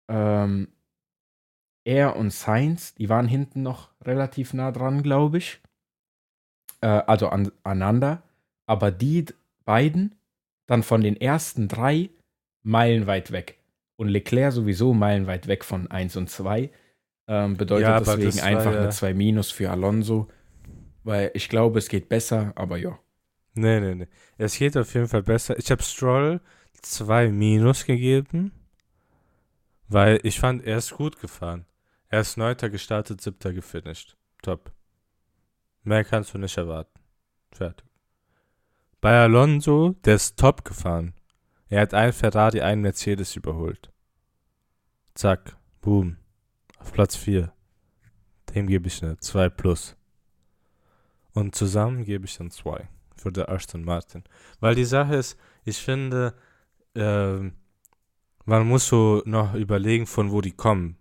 ähm, 0.10 0.67
er 1.86 2.17
und 2.17 2.33
Sainz, 2.33 2.93
die 2.95 3.07
waren 3.07 3.29
hinten 3.29 3.63
noch 3.63 3.91
relativ 4.01 4.53
nah 4.53 4.74
dran, 4.74 5.01
glaube 5.01 5.38
ich. 5.38 5.62
Äh, 6.81 6.88
also 6.88 7.29
an, 7.29 7.53
aneinander. 7.63 8.21
Aber 8.65 8.91
die 8.91 9.27
beiden, 9.63 10.15
dann 10.67 10.83
von 10.83 11.00
den 11.00 11.15
ersten 11.15 11.69
drei, 11.69 12.10
meilenweit 12.63 13.31
weg. 13.31 13.60
Und 13.95 14.10
Leclerc 14.10 14.51
sowieso 14.51 14.93
meilenweit 14.93 15.48
weg 15.48 15.63
von 15.63 15.89
1 15.89 16.17
und 16.17 16.29
2. 16.29 16.69
Ähm, 17.34 17.56
bedeutet 17.56 17.84
Ja, 17.88 18.00
deswegen 18.00 18.26
das 18.26 18.38
war 18.42 18.44
einfach 18.46 18.74
ja- 18.74 18.80
eine 18.82 18.90
2 18.90 19.14
Minus 19.14 19.52
für 19.52 19.72
Alonso. 19.72 20.28
Weil 21.06 21.32
ich 21.34 21.48
glaube, 21.48 21.80
es 21.80 21.88
geht 21.88 22.10
besser, 22.10 22.52
aber 22.56 22.78
ja. 22.78 23.00
Nee, 23.54 23.80
nee, 23.80 23.96
nee. 23.96 24.08
Es 24.38 24.58
geht 24.58 24.76
auf 24.76 24.94
jeden 24.94 25.08
Fall 25.08 25.24
besser. 25.24 25.58
Ich 25.58 25.72
habe 25.72 25.82
Stroll 25.82 26.42
2 26.82 27.30
Minus 27.30 27.86
gegeben, 27.86 28.52
weil 29.88 30.20
ich 30.24 30.40
fand, 30.42 30.66
er 30.66 30.78
ist 30.78 30.92
gut 30.92 31.20
gefahren. 31.22 31.66
Er 32.10 32.20
ist 32.20 32.36
Neunter 32.38 32.70
gestartet, 32.70 33.22
Siebter 33.22 33.54
gefinisht. 33.54 34.18
Top. 34.42 34.72
Mehr 35.84 36.04
kannst 36.04 36.34
du 36.34 36.38
nicht 36.38 36.58
erwarten. 36.58 37.00
Fertig. 37.54 37.88
Bei 39.00 39.18
Alonso, 39.22 39.96
der 40.04 40.16
ist 40.16 40.38
top 40.38 40.66
gefahren. 40.66 41.14
Er 41.70 41.82
hat 41.82 41.94
einen 41.94 42.12
Ferrari, 42.14 42.60
einen 42.62 42.82
Mercedes 42.82 43.38
überholt. 43.38 43.90
Zack, 45.16 45.56
boom. 45.80 46.18
Auf 46.82 46.92
Platz 46.94 47.16
4. 47.16 47.52
Dem 48.54 48.68
gebe 48.68 48.88
ich 48.88 49.02
eine 49.04 49.18
2 49.18 49.50
plus. 49.50 49.96
Und 51.34 51.56
zusammen 51.56 52.04
gebe 52.04 52.26
ich 52.26 52.38
dann 52.38 52.52
2 52.52 52.90
für 53.16 53.32
den 53.32 53.46
Aston 53.46 53.84
Martin. 53.84 54.24
Weil 54.60 54.76
die 54.76 54.86
Sache 54.86 55.16
ist, 55.16 55.38
ich 55.64 55.78
finde, 55.78 56.34
ähm, 56.96 57.54
man 58.46 58.68
muss 58.68 58.88
so 58.88 59.22
noch 59.26 59.54
überlegen, 59.54 60.08
von 60.08 60.32
wo 60.32 60.42
die 60.42 60.52
kommen. 60.52 60.98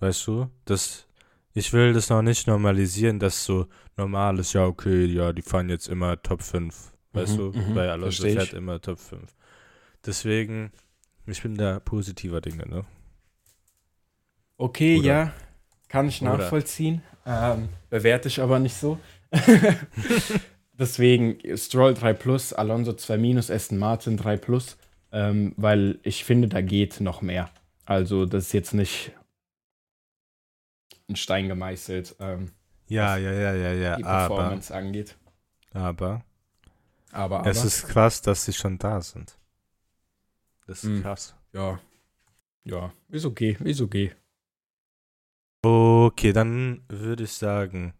Weißt 0.00 0.26
du? 0.26 0.50
Das, 0.64 1.06
ich 1.54 1.72
will 1.72 1.92
das 1.92 2.10
noch 2.10 2.22
nicht 2.22 2.46
normalisieren, 2.46 3.18
dass 3.18 3.44
so 3.44 3.68
normal 3.96 4.38
ist, 4.38 4.52
ja, 4.52 4.66
okay, 4.66 5.06
ja, 5.06 5.32
die 5.32 5.42
fahren 5.42 5.70
jetzt 5.70 5.88
immer 5.88 6.20
Top 6.22 6.42
5. 6.42 6.92
Weißt 7.12 7.32
Mhm, 7.34 7.38
du? 7.38 7.52
mhm, 7.52 7.74
Bei 7.74 7.90
Alonso 7.90 8.22
versteh 8.22 8.28
ich. 8.28 8.34
fährt 8.34 8.52
immer 8.54 8.80
Top 8.80 8.98
5. 8.98 9.34
Deswegen, 10.04 10.72
ich 11.26 11.42
bin 11.42 11.54
da 11.56 11.80
positiver 11.80 12.40
Dinge, 12.40 12.68
ne? 12.68 12.84
Okay, 14.58 14.98
Oder- 14.98 15.06
ja, 15.06 15.32
kann 15.88 16.08
ich 16.08 16.20
nachvollziehen. 16.20 17.02
Ähm, 17.24 17.68
bewerte 17.90 18.28
ich 18.28 18.40
aber 18.40 18.58
nicht 18.58 18.74
so. 18.76 18.98
Deswegen 20.72 21.38
Stroll 21.56 21.94
3 21.94 22.12
Plus, 22.14 22.52
Alonso 22.52 22.92
2 22.92 23.18
Minus, 23.18 23.50
Aston 23.50 23.78
Martin 23.78 24.16
3 24.16 24.36
Plus, 24.36 24.76
ähm, 25.12 25.52
weil 25.56 25.98
ich 26.02 26.24
finde, 26.24 26.48
da 26.48 26.60
geht 26.60 27.00
noch 27.00 27.20
mehr. 27.22 27.50
Also, 27.84 28.26
das 28.26 28.46
ist 28.46 28.52
jetzt 28.52 28.74
nicht 28.74 29.12
in 31.08 31.16
Stein 31.16 31.48
gemeißelt, 31.48 32.16
ähm, 32.20 32.52
Ja, 32.86 33.16
ja, 33.16 33.32
ja, 33.32 33.54
ja, 33.54 33.72
ja. 33.72 33.96
die 33.96 34.04
Aber, 34.04 34.34
Performance 34.36 34.74
angeht. 34.74 35.16
aber, 35.72 36.22
Aber, 37.12 37.40
aber 37.40 37.50
es 37.50 37.64
ist 37.64 37.88
krass, 37.88 38.22
dass 38.22 38.44
sie 38.44 38.52
schon 38.52 38.78
da 38.78 39.00
sind. 39.00 39.36
Das 40.66 40.84
ist 40.84 40.90
Mhm. 40.90 41.02
krass. 41.02 41.34
ja, 41.52 41.80
ja, 42.64 42.92
ist 43.08 43.24
okay, 43.24 43.56
ist 43.64 43.80
okay. 43.80 44.12
Okay, 45.62 46.32
dann 46.32 46.82
würde 46.88 47.24
ich 47.24 47.32
sagen, 47.32 47.94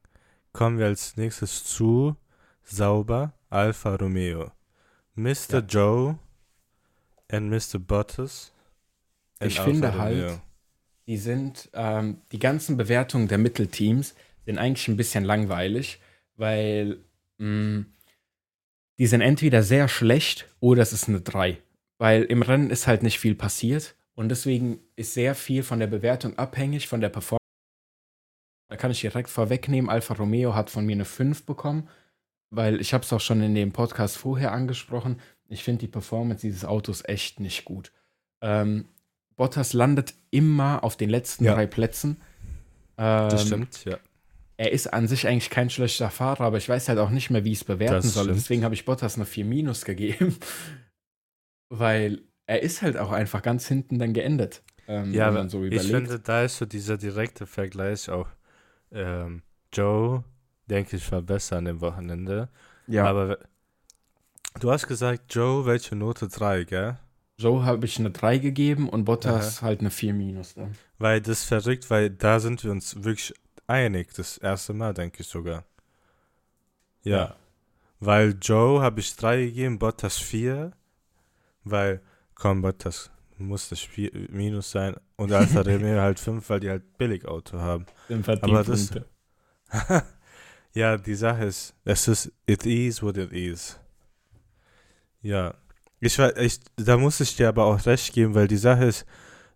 kommen 0.52 0.78
wir 0.78 0.86
als 0.86 1.16
nächstes 1.16 1.64
zu 1.64 2.16
Sauber 2.62 3.32
Alfa 3.50 3.96
Romeo. 3.96 4.52
Mr. 5.14 5.34
Ja. 5.54 5.58
Joe 5.60 6.18
and 7.30 7.50
Mr. 7.50 7.78
Bottas. 7.80 8.52
and 9.40 9.50
Ich 9.50 9.58
Alfa 9.58 9.70
finde 9.70 9.88
Romeo. 9.88 10.28
halt, 10.30 10.40
die 11.08 11.16
sind, 11.16 11.68
ähm, 11.74 12.18
die 12.30 12.38
ganzen 12.38 12.76
Bewertungen 12.76 13.26
der 13.28 13.38
Mittelteams 13.38 14.14
sind 14.44 14.58
eigentlich 14.58 14.86
ein 14.88 14.96
bisschen 14.96 15.24
langweilig, 15.24 16.00
weil 16.36 16.98
mh, 17.38 17.84
die 18.98 19.06
sind 19.06 19.20
entweder 19.20 19.62
sehr 19.62 19.88
schlecht 19.88 20.48
oder 20.60 20.82
es 20.82 20.92
ist 20.92 21.08
eine 21.08 21.20
3. 21.20 21.58
Weil 21.98 22.22
im 22.24 22.42
Rennen 22.42 22.70
ist 22.70 22.86
halt 22.86 23.02
nicht 23.02 23.18
viel 23.18 23.34
passiert 23.34 23.96
und 24.14 24.28
deswegen 24.28 24.78
ist 24.94 25.14
sehr 25.14 25.34
viel 25.34 25.64
von 25.64 25.80
der 25.80 25.86
Bewertung 25.88 26.38
abhängig, 26.38 26.86
von 26.86 27.00
der 27.00 27.08
Performance. 27.08 27.37
Da 28.68 28.76
kann 28.76 28.90
ich 28.90 29.00
direkt 29.00 29.30
vorwegnehmen, 29.30 29.88
Alfa 29.90 30.14
Romeo 30.14 30.54
hat 30.54 30.70
von 30.70 30.84
mir 30.84 30.92
eine 30.92 31.04
5 31.06 31.44
bekommen, 31.44 31.88
weil 32.50 32.80
ich 32.80 32.92
habe 32.94 33.02
es 33.04 33.12
auch 33.12 33.20
schon 33.20 33.42
in 33.42 33.54
dem 33.54 33.72
Podcast 33.72 34.16
vorher 34.16 34.52
angesprochen. 34.52 35.20
Ich 35.48 35.64
finde 35.64 35.80
die 35.80 35.88
Performance 35.88 36.42
dieses 36.42 36.64
Autos 36.64 37.02
echt 37.06 37.40
nicht 37.40 37.64
gut. 37.64 37.92
Ähm, 38.42 38.84
Bottas 39.36 39.72
landet 39.72 40.14
immer 40.30 40.84
auf 40.84 40.96
den 40.96 41.08
letzten 41.10 41.44
Ja. 41.44 41.54
drei 41.54 41.66
Plätzen. 41.66 42.20
Ähm, 42.98 43.28
Das 43.30 43.46
stimmt, 43.46 43.84
ja. 43.84 43.98
Er 44.58 44.72
ist 44.72 44.92
an 44.92 45.06
sich 45.06 45.26
eigentlich 45.28 45.50
kein 45.50 45.70
schlechter 45.70 46.10
Fahrer, 46.10 46.40
aber 46.44 46.58
ich 46.58 46.68
weiß 46.68 46.88
halt 46.88 46.98
auch 46.98 47.10
nicht 47.10 47.30
mehr, 47.30 47.44
wie 47.44 47.52
ich 47.52 47.58
es 47.58 47.64
bewerten 47.64 47.94
Das 47.94 48.12
soll. 48.12 48.24
stimmt. 48.24 48.38
Deswegen 48.38 48.64
habe 48.64 48.74
ich 48.74 48.84
Bottas 48.84 49.14
eine 49.14 49.24
4 49.24 49.44
Minus 49.44 49.84
gegeben. 49.84 50.36
Weil 51.70 52.22
er 52.46 52.62
ist 52.62 52.82
halt 52.82 52.96
auch 52.96 53.12
einfach 53.12 53.42
ganz 53.42 53.66
hinten 53.68 53.98
dann 53.98 54.12
geendet. 54.14 54.62
Ähm, 54.86 55.12
Ja, 55.12 55.28
wenn 55.28 55.34
man 55.34 55.48
so 55.48 55.64
ich 55.64 55.72
überlegt. 55.72 55.94
finde, 55.94 56.18
da 56.20 56.42
ist 56.44 56.56
so 56.58 56.66
dieser 56.66 56.96
direkte 56.96 57.46
Vergleich 57.46 58.08
auch. 58.10 58.28
Ähm, 58.92 59.42
Joe, 59.72 60.24
denke 60.66 60.96
ich, 60.96 61.12
war 61.12 61.22
besser 61.22 61.56
an 61.58 61.66
dem 61.66 61.80
Wochenende. 61.80 62.48
ja, 62.86 63.04
Aber 63.04 63.38
du 64.60 64.70
hast 64.70 64.86
gesagt, 64.86 65.34
Joe, 65.34 65.66
welche 65.66 65.96
Note 65.96 66.28
3, 66.28 66.64
gell? 66.64 66.98
Joe 67.38 67.64
habe 67.64 67.86
ich 67.86 67.98
eine 67.98 68.10
3 68.10 68.38
gegeben 68.38 68.88
und 68.88 69.04
Bottas 69.04 69.62
halt 69.62 69.80
eine 69.80 69.90
4 69.90 70.12
Minus. 70.12 70.54
Dann. 70.54 70.74
Weil 70.98 71.20
das 71.20 71.44
verrückt, 71.44 71.88
weil 71.88 72.10
da 72.10 72.40
sind 72.40 72.64
wir 72.64 72.72
uns 72.72 73.04
wirklich 73.04 73.32
einig. 73.68 74.12
Das 74.14 74.38
erste 74.38 74.72
Mal, 74.72 74.92
denke 74.92 75.22
ich 75.22 75.28
sogar. 75.28 75.64
Ja. 77.04 77.36
Weil 78.00 78.36
Joe 78.42 78.82
habe 78.82 78.98
ich 79.00 79.14
3 79.14 79.46
gegeben, 79.46 79.78
Bottas 79.78 80.18
4. 80.18 80.72
Weil, 81.62 82.00
komm, 82.34 82.62
Bottas 82.62 83.10
muss 83.38 83.68
das 83.68 83.80
Spiel, 83.80 84.28
Minus 84.30 84.70
sein. 84.70 84.96
Und 85.16 85.32
Alfa 85.32 85.60
Romeo 85.62 86.00
halt 86.00 86.18
5, 86.20 86.48
weil 86.50 86.60
die 86.60 86.70
halt 86.70 86.96
Billigauto 86.98 87.58
haben. 87.58 87.86
Aber 88.42 88.64
das- 88.64 88.90
ja, 90.74 90.96
die 90.96 91.14
Sache 91.14 91.44
ist, 91.44 91.74
es 91.84 92.08
ist, 92.08 92.32
it 92.46 92.66
is 92.66 93.02
what 93.02 93.16
it 93.16 93.32
is. 93.32 93.78
Ja. 95.22 95.54
Ich, 96.00 96.18
ich, 96.18 96.60
da 96.76 96.96
muss 96.96 97.20
ich 97.20 97.34
dir 97.36 97.48
aber 97.48 97.64
auch 97.64 97.84
recht 97.86 98.12
geben, 98.12 98.34
weil 98.34 98.46
die 98.46 98.56
Sache 98.56 98.84
ist, 98.84 99.04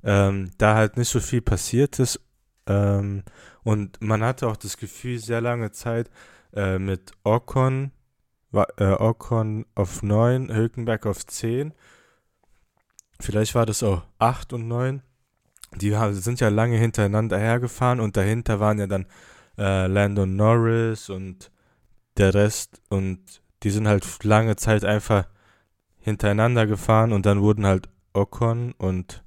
ähm, 0.02 0.50
da 0.58 0.74
halt 0.74 0.96
nicht 0.96 1.08
so 1.08 1.20
viel 1.20 1.40
passiert 1.40 1.98
ist. 2.00 2.20
Ähm, 2.66 3.22
und 3.62 4.00
man 4.02 4.22
hatte 4.24 4.48
auch 4.48 4.56
das 4.56 4.76
Gefühl, 4.76 5.18
sehr 5.18 5.40
lange 5.40 5.70
Zeit 5.70 6.10
äh, 6.52 6.78
mit 6.80 7.12
Ocon, 7.22 7.92
äh, 8.52 8.84
Ocon 8.84 9.66
auf 9.76 10.02
9, 10.02 10.52
Hülkenberg 10.52 11.06
auf 11.06 11.24
10. 11.24 11.72
Vielleicht 13.22 13.54
war 13.54 13.66
das 13.66 13.82
auch 13.82 14.02
8 14.18 14.52
und 14.52 14.66
9. 14.66 15.00
Die 15.76 15.96
sind 16.12 16.40
ja 16.40 16.48
lange 16.48 16.76
hintereinander 16.76 17.38
hergefahren 17.38 18.00
und 18.00 18.16
dahinter 18.16 18.60
waren 18.60 18.78
ja 18.78 18.86
dann 18.86 19.06
äh, 19.56 19.86
Landon 19.86 20.36
Norris 20.36 21.08
und 21.08 21.50
der 22.16 22.34
Rest 22.34 22.82
und 22.88 23.42
die 23.62 23.70
sind 23.70 23.86
halt 23.86 24.24
lange 24.24 24.56
Zeit 24.56 24.84
einfach 24.84 25.28
hintereinander 25.98 26.66
gefahren 26.66 27.12
und 27.12 27.24
dann 27.24 27.40
wurden 27.40 27.64
halt 27.64 27.88
Ocon 28.12 28.72
und 28.72 29.22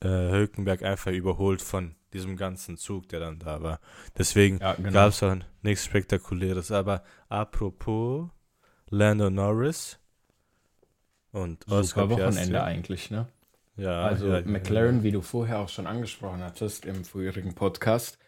äh, 0.00 0.08
Hülkenberg 0.08 0.82
einfach 0.82 1.12
überholt 1.12 1.62
von 1.62 1.94
diesem 2.12 2.36
ganzen 2.36 2.76
Zug, 2.76 3.08
der 3.08 3.20
dann 3.20 3.38
da 3.38 3.62
war. 3.62 3.80
Deswegen 4.18 4.58
Ja, 4.58 4.74
genau. 4.74 4.90
gab 4.90 5.08
es 5.10 5.22
auch 5.22 5.36
nichts 5.62 5.84
Spektakuläres. 5.84 6.72
Aber 6.72 7.02
apropos 7.28 8.28
Lando 8.88 9.30
Norris 9.30 9.98
und 11.36 11.66
Oscar 11.68 12.02
Super 12.04 12.10
Wochenende 12.10 12.50
Piastri. 12.52 12.56
eigentlich, 12.58 13.10
ne? 13.10 13.26
Ja, 13.76 14.02
Also 14.02 14.28
ja, 14.28 14.38
ja, 14.38 14.46
McLaren, 14.46 15.02
wie 15.02 15.10
du 15.12 15.20
vorher 15.20 15.58
auch 15.60 15.68
schon 15.68 15.86
angesprochen 15.86 16.42
hattest 16.42 16.86
im 16.86 17.04
vorherigen 17.04 17.54
Podcast, 17.54 18.18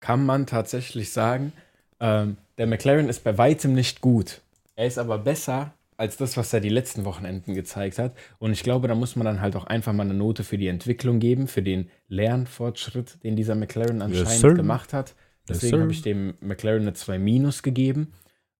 kann 0.00 0.24
man 0.24 0.46
tatsächlich 0.46 1.12
sagen, 1.12 1.52
ähm, 2.00 2.36
der 2.58 2.66
McLaren 2.66 3.08
ist 3.08 3.24
bei 3.24 3.36
weitem 3.36 3.74
nicht 3.74 4.00
gut. 4.00 4.40
Er 4.76 4.86
ist 4.86 4.98
aber 4.98 5.18
besser 5.18 5.72
als 5.96 6.16
das, 6.16 6.36
was 6.36 6.52
er 6.52 6.60
die 6.60 6.68
letzten 6.68 7.04
Wochenenden 7.04 7.54
gezeigt 7.54 7.98
hat. 7.98 8.14
Und 8.38 8.52
ich 8.52 8.62
glaube, 8.62 8.88
da 8.88 8.94
muss 8.94 9.14
man 9.14 9.24
dann 9.24 9.40
halt 9.40 9.54
auch 9.56 9.64
einfach 9.66 9.92
mal 9.92 10.04
eine 10.04 10.14
Note 10.14 10.42
für 10.42 10.58
die 10.58 10.66
Entwicklung 10.68 11.18
geben, 11.20 11.46
für 11.46 11.62
den 11.62 11.90
Lernfortschritt, 12.08 13.22
den 13.22 13.36
dieser 13.36 13.54
McLaren 13.54 14.02
anscheinend 14.02 14.30
sir. 14.30 14.54
gemacht 14.54 14.92
hat. 14.92 15.10
Yes, 15.48 15.58
Deswegen 15.60 15.76
sir. 15.76 15.80
habe 15.82 15.92
ich 15.92 16.02
dem 16.02 16.34
McLaren 16.40 16.82
eine 16.82 16.94
2 16.94 17.18
Minus 17.18 17.62
gegeben. 17.62 18.12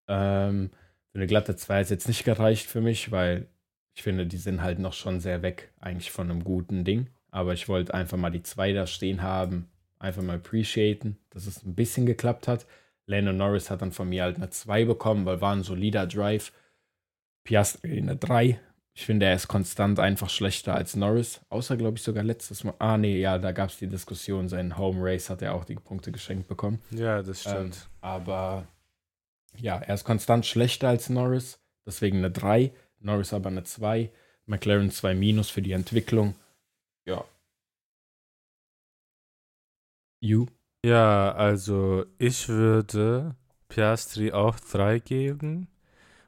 Ähm, 0.07 0.69
eine 1.13 1.27
glatte 1.27 1.55
2 1.55 1.81
ist 1.81 1.91
jetzt 1.91 2.07
nicht 2.07 2.23
gereicht 2.23 2.67
für 2.67 2.81
mich, 2.81 3.11
weil 3.11 3.47
ich 3.95 4.03
finde, 4.03 4.25
die 4.25 4.37
sind 4.37 4.61
halt 4.61 4.79
noch 4.79 4.93
schon 4.93 5.19
sehr 5.19 5.41
weg, 5.41 5.71
eigentlich 5.79 6.11
von 6.11 6.29
einem 6.29 6.43
guten 6.43 6.83
Ding. 6.83 7.07
Aber 7.31 7.53
ich 7.53 7.67
wollte 7.67 7.93
einfach 7.93 8.17
mal 8.17 8.29
die 8.29 8.43
2 8.43 8.73
da 8.73 8.85
stehen 8.87 9.21
haben, 9.21 9.69
einfach 9.99 10.21
mal 10.21 10.37
appreciaten, 10.37 11.17
dass 11.31 11.45
es 11.47 11.63
ein 11.63 11.75
bisschen 11.75 12.05
geklappt 12.05 12.47
hat. 12.47 12.65
Lando 13.05 13.33
Norris 13.33 13.69
hat 13.69 13.81
dann 13.81 13.91
von 13.91 14.09
mir 14.09 14.23
halt 14.23 14.37
eine 14.37 14.49
2 14.49 14.85
bekommen, 14.85 15.25
weil 15.25 15.41
war 15.41 15.53
ein 15.55 15.63
solider 15.63 16.07
Drive. 16.07 16.51
Piastri 17.43 17.97
eine 17.97 18.15
3. 18.15 18.59
Ich 18.95 19.05
finde, 19.07 19.25
er 19.25 19.33
ist 19.33 19.47
konstant 19.47 19.99
einfach 19.99 20.29
schlechter 20.29 20.75
als 20.75 20.95
Norris. 20.95 21.41
Außer, 21.49 21.77
glaube 21.77 21.97
ich, 21.97 22.03
sogar 22.03 22.23
letztes 22.23 22.63
Mal. 22.63 22.75
Ah, 22.77 22.97
nee, 22.97 23.19
ja, 23.19 23.39
da 23.39 23.51
gab 23.51 23.69
es 23.69 23.77
die 23.79 23.87
Diskussion. 23.87 24.47
Sein 24.47 24.77
Home 24.77 24.99
Race 25.01 25.29
hat 25.31 25.41
er 25.41 25.55
auch 25.55 25.65
die 25.65 25.75
Punkte 25.75 26.11
geschenkt 26.11 26.47
bekommen. 26.47 26.79
ja, 26.91 27.23
das 27.23 27.45
Ähm, 27.47 27.51
stimmt. 27.51 27.89
aber 28.01 28.67
ja, 29.57 29.77
er 29.79 29.95
ist 29.95 30.03
konstant 30.03 30.45
schlechter 30.45 30.89
als 30.89 31.09
Norris. 31.09 31.59
Deswegen 31.85 32.19
eine 32.19 32.29
3. 32.31 32.71
Norris 33.03 33.33
aber 33.33 33.49
eine 33.49 33.63
2. 33.63 34.09
McLaren 34.45 34.91
2 34.91 35.13
minus 35.13 35.49
für 35.49 35.61
die 35.61 35.71
Entwicklung. 35.71 36.35
Ja. 37.05 37.23
You? 40.19 40.47
Ja, 40.85 41.31
also 41.33 42.05
ich 42.17 42.49
würde 42.49 43.35
Piastri 43.69 44.31
auch 44.31 44.59
3 44.59 44.99
geben 44.99 45.67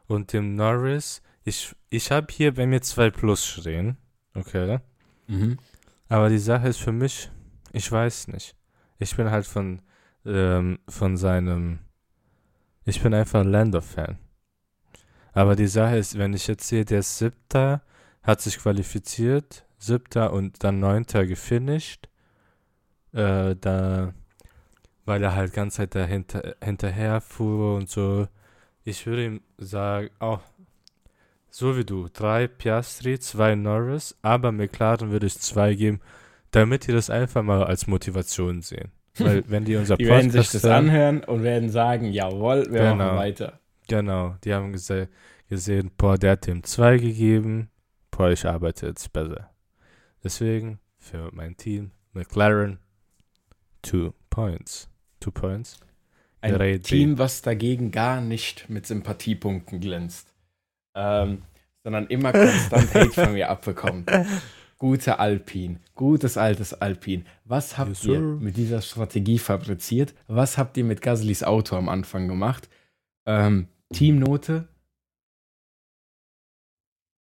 und 0.08 0.34
dem 0.34 0.56
Norris, 0.56 1.22
ich, 1.44 1.76
ich 1.90 2.12
habe 2.12 2.28
hier 2.32 2.54
bei 2.54 2.66
mir 2.66 2.82
2 2.82 3.10
Plus 3.10 3.46
stehen. 3.46 3.98
Okay. 4.34 4.80
Mhm. 5.28 5.58
Aber 6.10 6.30
die 6.30 6.40
Sache 6.40 6.68
ist 6.68 6.80
für 6.80 6.92
mich, 6.92 7.30
ich 7.72 7.92
weiß 7.92 8.30
nicht. 8.30 8.56
Ich 9.00 9.16
bin 9.16 9.30
halt 9.32 9.46
von, 9.46 9.82
ähm, 10.26 10.80
von 10.88 11.18
seinem, 11.18 11.80
ich 12.86 13.02
bin 13.02 13.14
einfach 13.14 13.42
ein 13.42 13.52
Lando-Fan. 13.52 14.18
Aber 15.36 15.56
die 15.58 15.68
Sache 15.68 15.98
ist, 15.98 16.18
wenn 16.18 16.34
ich 16.34 16.48
jetzt 16.48 16.68
sehe, 16.68 16.86
der 16.86 17.00
ist 17.00 17.18
Siebter, 17.18 17.82
hat 18.24 18.42
sich 18.42 18.58
qualifiziert, 18.58 19.66
Siebter 19.78 20.32
und 20.34 20.64
dann 20.64 20.80
Neunter 20.80 21.26
gefinisht, 21.28 22.08
äh, 23.12 23.56
da, 23.60 24.14
weil 25.04 25.22
er 25.22 25.36
halt 25.36 25.54
ganz 25.54 25.76
Zeit 25.76 25.94
dahinter, 25.94 26.56
hinterher 26.64 27.20
fuhr 27.20 27.76
und 27.76 27.90
so. 27.90 28.28
Ich 28.86 29.06
würde 29.06 29.26
ihm 29.26 29.42
sagen, 29.58 30.10
auch 30.20 30.40
so 31.50 31.78
wie 31.78 31.84
du, 31.86 32.08
drei 32.12 32.48
Piastri, 32.48 33.20
zwei 33.20 33.56
Norris, 33.56 34.16
aber 34.22 34.52
McLaren 34.54 35.12
würde 35.12 35.28
ich 35.28 35.38
zwei 35.40 35.74
geben, 35.76 36.00
damit 36.52 36.88
die 36.88 36.94
das 36.94 37.10
einfach 37.10 37.44
mal 37.44 37.64
als 37.64 37.88
Motivation 37.88 38.62
sehen. 38.62 38.92
Weil 39.18 39.44
wenn 39.48 39.66
die 39.66 39.76
unser 39.76 39.98
Die 39.98 40.08
werden 40.08 40.32
sich 40.32 40.50
das 40.52 40.64
anhören 40.66 41.24
und 41.26 41.44
werden 41.44 41.70
sagen, 41.70 42.06
jawohl, 42.12 42.68
wir 42.72 42.80
Genau. 42.82 42.96
machen 42.96 43.18
weiter. 43.18 43.60
Genau, 43.88 44.36
die 44.44 44.54
haben 44.54 44.72
gese 44.72 45.10
gesehen, 45.48 45.92
boah, 45.96 46.18
der 46.18 46.32
hat 46.34 46.48
dem 46.48 46.64
zwei 46.64 46.98
gegeben, 46.98 47.70
boah, 48.12 48.32
ich 48.32 48.46
arbeite 48.46 48.88
jetzt 48.88 49.12
besser. 49.14 49.52
Deswegen 50.24 50.80
für 50.98 51.30
mein 51.34 51.56
Team 51.56 51.92
McLaren 52.14 52.80
two 53.82 54.14
points. 54.30 54.90
Two 55.20 55.32
points. 55.32 55.80
Ein 56.42 56.54
Drei 56.54 56.74
D. 56.74 56.80
Team, 56.80 57.18
was 57.18 57.42
dagegen 57.42 57.92
gar 57.92 58.22
nicht 58.22 58.70
mit 58.70 58.86
Sympathiepunkten 58.86 59.80
glänzt, 59.80 60.34
ähm, 60.96 61.44
sondern 61.84 62.08
immer 62.08 62.32
konstant 62.32 62.94
Hate 62.94 63.12
von 63.12 63.34
mir 63.34 63.50
abbekommt. 63.50 64.12
Gute 64.78 65.20
Alpin, 65.20 65.80
gutes 65.96 66.38
altes 66.38 66.74
Alpin. 66.74 67.26
Was 67.46 67.78
habt 67.78 67.92
Yes, 67.92 68.06
ihr 68.06 68.20
mit 68.20 68.58
dieser 68.58 68.82
Strategie 68.82 69.40
fabriziert? 69.40 70.14
Was 70.28 70.58
habt 70.58 70.76
ihr 70.76 70.84
mit 70.84 71.02
Gaslys 71.02 71.44
Auto 71.44 71.78
am 71.78 71.88
Anfang 71.88 72.28
gemacht? 72.28 72.68
Ähm, 73.26 73.70
Teamnote? 73.94 74.68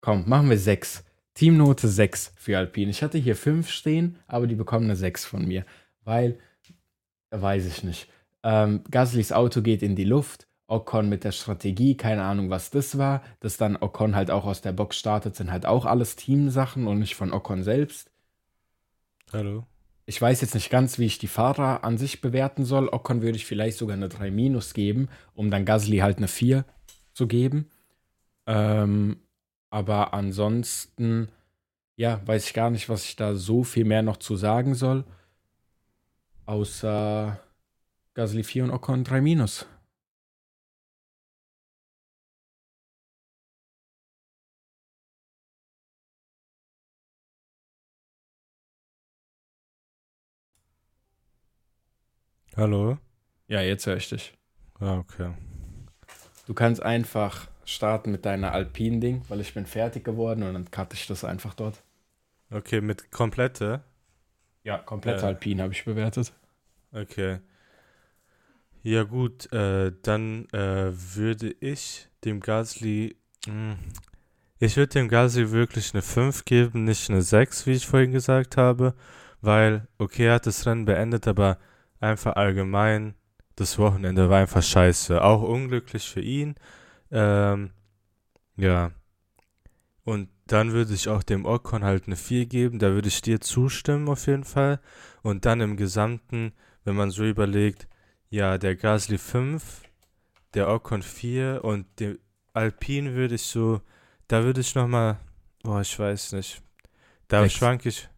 Komm, 0.00 0.28
machen 0.28 0.50
wir 0.50 0.58
6. 0.58 1.04
Teamnote 1.34 1.88
6 1.88 2.32
für 2.36 2.56
Alpin. 2.56 2.88
Ich 2.88 3.02
hatte 3.02 3.18
hier 3.18 3.36
5 3.36 3.68
stehen, 3.68 4.18
aber 4.26 4.46
die 4.46 4.54
bekommen 4.54 4.86
eine 4.86 4.96
6 4.96 5.24
von 5.24 5.46
mir, 5.46 5.66
weil, 6.04 6.38
weiß 7.30 7.66
ich 7.66 7.84
nicht. 7.84 8.08
Ähm, 8.42 8.84
Gaslys 8.90 9.32
Auto 9.32 9.62
geht 9.62 9.82
in 9.82 9.96
die 9.96 10.04
Luft. 10.04 10.46
Ocon 10.68 11.08
mit 11.08 11.24
der 11.24 11.32
Strategie, 11.32 11.96
keine 11.96 12.24
Ahnung, 12.24 12.50
was 12.50 12.70
das 12.70 12.98
war. 12.98 13.22
Dass 13.40 13.56
dann 13.56 13.76
Ocon 13.76 14.16
halt 14.16 14.30
auch 14.30 14.46
aus 14.46 14.62
der 14.62 14.72
Box 14.72 14.96
startet, 14.96 15.36
sind 15.36 15.52
halt 15.52 15.66
auch 15.66 15.84
alles 15.84 16.16
Teamsachen 16.16 16.86
und 16.86 16.98
nicht 16.98 17.14
von 17.16 17.32
Ocon 17.32 17.62
selbst. 17.62 18.10
Hallo. 19.32 19.66
Ich 20.08 20.22
weiß 20.22 20.40
jetzt 20.40 20.54
nicht 20.54 20.70
ganz, 20.70 20.98
wie 20.98 21.06
ich 21.06 21.18
die 21.18 21.26
Fahrer 21.26 21.82
an 21.82 21.98
sich 21.98 22.20
bewerten 22.20 22.64
soll. 22.64 22.88
Ocon 22.88 23.22
würde 23.22 23.36
ich 23.36 23.44
vielleicht 23.44 23.76
sogar 23.76 23.96
eine 23.96 24.08
3 24.08 24.30
minus 24.30 24.72
geben, 24.72 25.08
um 25.34 25.50
dann 25.50 25.64
Gasly 25.64 25.98
halt 25.98 26.18
eine 26.18 26.28
4 26.28 26.64
zu 27.12 27.26
geben. 27.26 27.68
Ähm, 28.46 29.16
aber 29.68 30.14
ansonsten, 30.14 31.28
ja, 31.96 32.24
weiß 32.24 32.46
ich 32.46 32.54
gar 32.54 32.70
nicht, 32.70 32.88
was 32.88 33.04
ich 33.04 33.16
da 33.16 33.34
so 33.34 33.64
viel 33.64 33.84
mehr 33.84 34.02
noch 34.02 34.18
zu 34.18 34.36
sagen 34.36 34.76
soll. 34.76 35.04
Außer 36.44 37.40
Gasly 38.14 38.44
4 38.44 38.64
und 38.64 38.70
Ocon 38.70 39.02
3 39.02 39.20
minus. 39.20 39.66
Hallo. 52.56 52.98
Ja, 53.48 53.60
jetzt 53.60 53.86
höre 53.86 53.96
ich 53.96 54.08
dich. 54.08 54.34
Ah, 54.80 54.98
okay. 54.98 55.32
Du 56.46 56.54
kannst 56.54 56.82
einfach 56.82 57.46
starten 57.64 58.10
mit 58.10 58.24
deiner 58.24 58.52
Alpine-Ding, 58.52 59.22
weil 59.28 59.40
ich 59.40 59.54
bin 59.54 59.66
fertig 59.66 60.02
geworden 60.04 60.42
und 60.42 60.54
dann 60.54 60.70
cutte 60.70 60.94
ich 60.94 61.06
das 61.06 61.24
einfach 61.24 61.54
dort. 61.54 61.82
Okay, 62.50 62.80
mit 62.80 63.10
komplette. 63.12 63.84
Ja, 64.64 64.76
komplett 64.76 65.22
Äh. 65.22 65.26
Alpine 65.26 65.62
habe 65.62 65.72
ich 65.72 65.84
bewertet. 65.86 66.34
Okay. 66.92 67.40
Ja 68.82 69.02
gut, 69.02 69.52
äh, 69.52 69.92
dann 70.02 70.46
äh, 70.52 70.92
würde 70.92 71.50
ich 71.60 72.08
dem 72.24 72.40
Gasly, 72.40 73.16
mh, 73.46 73.76
ich 74.60 74.76
würde 74.76 74.94
dem 74.94 75.08
Gasly 75.08 75.52
wirklich 75.52 75.94
eine 75.94 76.02
5 76.02 76.44
geben, 76.44 76.84
nicht 76.84 77.10
eine 77.10 77.22
6, 77.22 77.66
wie 77.66 77.72
ich 77.72 77.86
vorhin 77.86 78.12
gesagt 78.12 78.56
habe, 78.56 78.94
weil, 79.42 79.88
okay, 79.98 80.26
er 80.26 80.34
hat 80.36 80.46
das 80.46 80.66
Rennen 80.66 80.84
beendet, 80.86 81.28
aber 81.28 81.58
einfach 82.00 82.36
allgemein, 82.36 83.14
das 83.56 83.78
Wochenende 83.78 84.28
war 84.28 84.40
einfach 84.40 84.62
scheiße, 84.62 85.22
auch 85.22 85.42
unglücklich 85.42 86.08
für 86.08 86.20
ihn, 86.20 86.54
ähm, 87.10 87.70
ja. 88.56 88.92
Und 90.04 90.28
dann 90.46 90.72
würde 90.72 90.94
ich 90.94 91.08
auch 91.08 91.22
dem 91.22 91.44
Ocon 91.44 91.84
halt 91.84 92.06
eine 92.06 92.16
4 92.16 92.46
geben, 92.46 92.78
da 92.78 92.92
würde 92.92 93.08
ich 93.08 93.20
dir 93.22 93.40
zustimmen 93.40 94.08
auf 94.08 94.26
jeden 94.26 94.44
Fall. 94.44 94.80
Und 95.22 95.44
dann 95.44 95.60
im 95.60 95.76
Gesamten, 95.76 96.52
wenn 96.84 96.94
man 96.94 97.10
so 97.10 97.24
überlegt, 97.24 97.88
ja, 98.30 98.58
der 98.58 98.76
Gasly 98.76 99.18
5, 99.18 99.82
der 100.54 100.68
Ocon 100.68 101.02
4 101.02 101.64
und 101.64 101.86
dem 101.98 102.18
Alpine 102.52 103.14
würde 103.14 103.34
ich 103.34 103.42
so, 103.42 103.80
da 104.28 104.44
würde 104.44 104.60
ich 104.60 104.74
nochmal, 104.74 105.18
boah, 105.62 105.80
ich 105.80 105.98
weiß 105.98 106.32
nicht, 106.32 106.62
da 107.28 107.42
Sechs. 107.42 107.54
schwank 107.54 107.86
ich, 107.86 108.08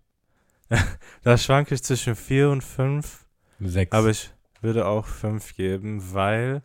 da 1.23 1.39
schwank 1.39 1.73
ich 1.73 1.83
zwischen 1.83 2.15
4 2.15 2.51
und 2.51 2.63
5, 2.63 3.27
Sechs. 3.61 3.93
aber 3.93 4.09
ich 4.11 4.31
würde 4.61 4.87
auch 4.87 5.07
5 5.07 5.55
geben, 5.57 6.13
weil, 6.13 6.63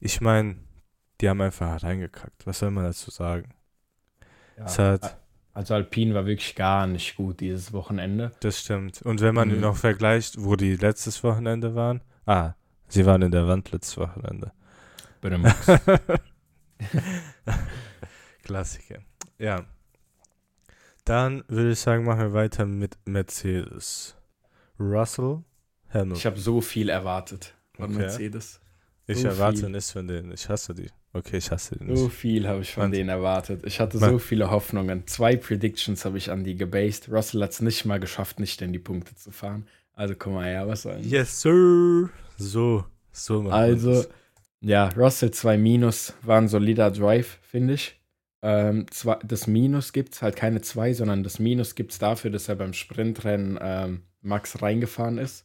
ich 0.00 0.20
meine, 0.20 0.56
die 1.20 1.28
haben 1.28 1.40
einfach 1.40 1.82
reingekackt, 1.82 2.46
was 2.46 2.58
soll 2.60 2.70
man 2.70 2.84
dazu 2.84 3.10
sagen? 3.10 3.48
ja, 4.56 4.64
Es 4.64 4.78
hat, 4.78 5.18
also 5.54 5.74
Alpine 5.74 6.14
war 6.14 6.26
wirklich 6.26 6.54
gar 6.54 6.86
nicht 6.86 7.16
gut 7.16 7.40
dieses 7.40 7.72
Wochenende. 7.72 8.32
Das 8.40 8.60
stimmt. 8.60 9.02
Und 9.02 9.20
wenn 9.20 9.34
man 9.34 9.48
Mhm. 9.48 9.60
noch 9.60 9.76
vergleicht, 9.76 10.42
wo 10.42 10.54
die 10.56 10.76
letztes 10.76 11.22
Wochenende 11.24 11.74
waren, 11.74 12.00
ah, 12.26 12.52
sie 12.88 13.04
waren 13.06 13.22
in 13.22 13.30
der 13.32 13.46
Wand 13.48 13.72
letztes 13.72 13.96
Wochenende. 13.96 14.52
Bitte 15.20 15.38
Klassiker. 18.44 18.98
Ja. 19.38 19.64
Dann 21.04 21.42
würde 21.48 21.70
ich 21.72 21.80
sagen, 21.80 22.04
machen 22.04 22.20
wir 22.20 22.32
weiter 22.34 22.66
mit 22.66 22.96
Mercedes. 23.06 24.16
Russell, 24.78 25.42
Hamilton. 25.90 26.16
Ich 26.16 26.26
habe 26.26 26.38
so 26.38 26.60
viel 26.60 26.88
erwartet 26.88 27.54
von 27.74 27.86
Okay. 27.90 27.98
Mercedes. 27.98 28.60
Ich 29.06 29.18
so 29.20 29.28
erwarte 29.28 29.60
viel. 29.60 29.68
nichts 29.70 29.90
von 29.92 30.06
denen. 30.06 30.32
Ich 30.32 30.48
hasse 30.48 30.74
die. 30.74 30.90
Okay, 31.14 31.38
ich 31.38 31.50
hasse 31.50 31.76
die 31.78 31.96
So 31.96 32.04
nicht. 32.04 32.14
viel 32.14 32.46
habe 32.46 32.60
ich 32.60 32.72
von 32.74 32.84
Und- 32.84 32.92
denen 32.92 33.08
erwartet. 33.08 33.62
Ich 33.64 33.80
hatte 33.80 33.96
Man- 33.98 34.10
so 34.10 34.18
viele 34.18 34.50
Hoffnungen. 34.50 35.06
Zwei 35.06 35.36
Predictions 35.36 36.04
habe 36.04 36.18
ich 36.18 36.30
an 36.30 36.44
die 36.44 36.56
gebased. 36.56 37.08
Russell 37.10 37.42
hat 37.42 37.52
es 37.52 37.62
nicht 37.62 37.86
mal 37.86 37.98
geschafft, 37.98 38.38
nicht 38.38 38.60
in 38.60 38.72
die 38.74 38.78
Punkte 38.78 39.14
zu 39.14 39.30
fahren. 39.30 39.66
Also 39.94 40.14
komm 40.16 40.34
mal 40.34 40.44
her, 40.44 40.68
was 40.68 40.82
soll 40.82 40.98
Yes, 41.00 41.40
sir. 41.40 42.10
So, 42.36 42.84
so 43.10 43.42
machen 43.42 43.52
Also, 43.54 43.94
das. 43.94 44.08
ja, 44.60 44.88
Russell 44.90 45.30
2 45.30 45.56
Minus 45.56 46.12
war 46.22 46.38
ein 46.38 46.48
solider 46.48 46.90
Drive, 46.90 47.38
finde 47.42 47.74
ich. 47.74 47.94
Ähm, 48.42 48.86
zwei, 48.90 49.16
das 49.24 49.46
Minus 49.48 49.92
gibt 49.92 50.14
es 50.14 50.22
halt 50.22 50.36
keine 50.36 50.60
2, 50.60 50.92
sondern 50.92 51.24
das 51.24 51.40
Minus 51.40 51.74
gibt 51.74 51.90
es 51.92 51.98
dafür, 51.98 52.30
dass 52.30 52.48
er 52.48 52.54
beim 52.56 52.72
Sprintrennen 52.74 53.58
ähm, 53.60 54.02
Max 54.20 54.60
reingefahren 54.62 55.18
ist. 55.18 55.44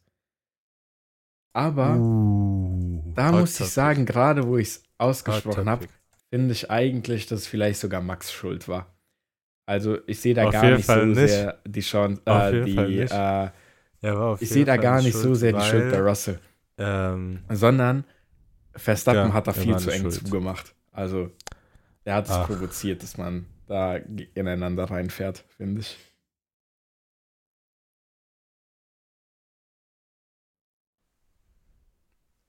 Aber 1.53 1.95
Uh, 1.95 3.13
da 3.15 3.31
muss 3.31 3.59
ich 3.59 3.69
sagen, 3.69 4.05
gerade 4.05 4.47
wo 4.47 4.57
ich 4.57 4.67
es 4.69 4.83
ausgesprochen 4.97 5.69
habe, 5.69 5.87
finde 6.31 6.53
ich 6.53 6.71
eigentlich, 6.71 7.27
dass 7.27 7.47
vielleicht 7.47 7.79
sogar 7.79 8.01
Max 8.01 8.31
schuld 8.31 8.67
war. 8.67 8.87
Also 9.65 9.99
ich 10.07 10.19
sehe 10.21 10.33
da 10.33 10.45
Auf 10.45 10.53
gar 10.53 10.71
nicht 10.71 10.85
Fall 10.85 11.07
so 11.07 11.13
nicht. 11.21 11.21
sehr 11.29 11.59
die 11.65 11.81
Chance, 11.81 12.21
äh, 12.25 12.61
die, 12.61 12.73
Fall 12.75 12.91
nicht. 12.91 13.11
äh, 13.11 13.51
Er 14.01 14.17
war 14.17 14.27
auf 14.33 14.41
ich 14.41 14.49
sehe 14.49 14.65
da 14.65 14.73
Fall 14.75 14.83
gar 14.83 15.01
nicht 15.01 15.11
schuld, 15.11 15.23
so 15.23 15.35
sehr 15.35 15.53
die 15.53 15.61
Schuld 15.61 15.89
bei 15.89 15.99
Russell, 15.99 16.39
Ähm, 16.77 17.43
sondern 17.49 18.03
Verstappen 18.75 19.33
Ja, 19.33 19.33
hat 19.33 19.47
da 19.47 19.53
er 19.53 19.53
viel 19.53 19.77
zu 19.77 19.91
eng 19.91 20.01
schuld. 20.01 20.13
zugemacht. 20.13 20.75
Also 20.91 21.31
der 22.05 22.15
hat 22.15 22.27
es 22.27 22.39
provoziert, 22.39 23.03
dass 23.03 23.17
man 23.17 23.47
da 23.67 23.97
ineinander 24.35 24.85
reinfährt, 24.85 25.45
finde 25.57 25.81
ich. 25.81 25.97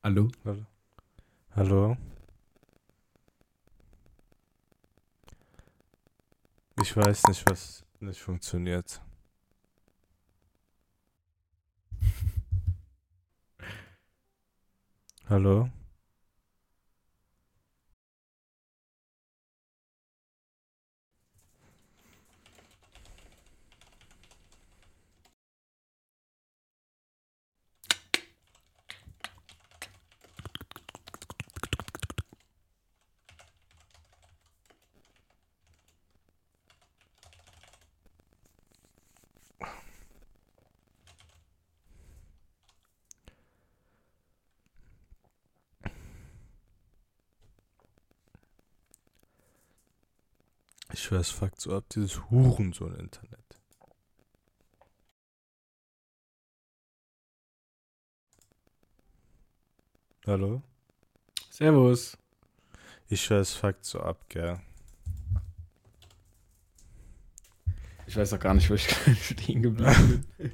Hallo? 0.04 0.28
hallo? 1.56 1.96
Ich 6.78 6.94
weiß 6.94 7.22
nicht, 7.28 7.50
was 7.50 7.86
nicht 8.00 8.20
funktioniert. 8.20 9.00
Hallo? 15.30 15.70
Ich 50.94 51.02
schwör, 51.02 51.18
es 51.18 51.30
fuckt 51.30 51.60
so 51.60 51.74
ab, 51.76 51.86
dieses 51.90 52.30
Hurensohn-Internet. 52.30 53.60
Hallo? 60.26 60.62
Servus. 61.50 62.16
Ich 63.08 63.22
schwör, 63.22 63.40
es 63.40 63.54
fuckt 63.54 63.84
so 63.84 64.00
ab, 64.00 64.24
gell? 64.28 64.58
Ich 68.06 68.16
weiß 68.16 68.32
auch 68.34 68.38
gar 68.40 68.54
nicht, 68.54 68.68
wo 68.70 68.74
ich 68.74 68.88
stehen 69.22 69.62
geblieben 69.62 70.24
bin. 70.38 70.52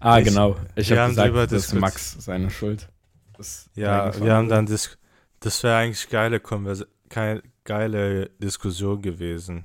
ah, 0.00 0.18
Ich- 0.18 0.24
genau. 0.26 0.56
Ich 0.76 0.90
habe 0.92 1.10
gesagt, 1.10 1.52
das 1.52 1.66
ist 1.66 1.74
Max 1.74 2.12
seine 2.18 2.50
Schuld. 2.50 2.88
Das 3.36 3.70
Ja, 3.74 4.18
wir 4.20 4.34
haben 4.34 4.48
dann 4.48 4.66
Dis 4.66 4.96
das 5.42 5.62
wäre 5.62 5.76
eigentlich 5.78 6.08
geile 6.10 6.38
Konvers 6.40 6.84
keine 7.08 7.42
geile 7.70 8.30
Diskussion 8.40 9.00
gewesen. 9.00 9.64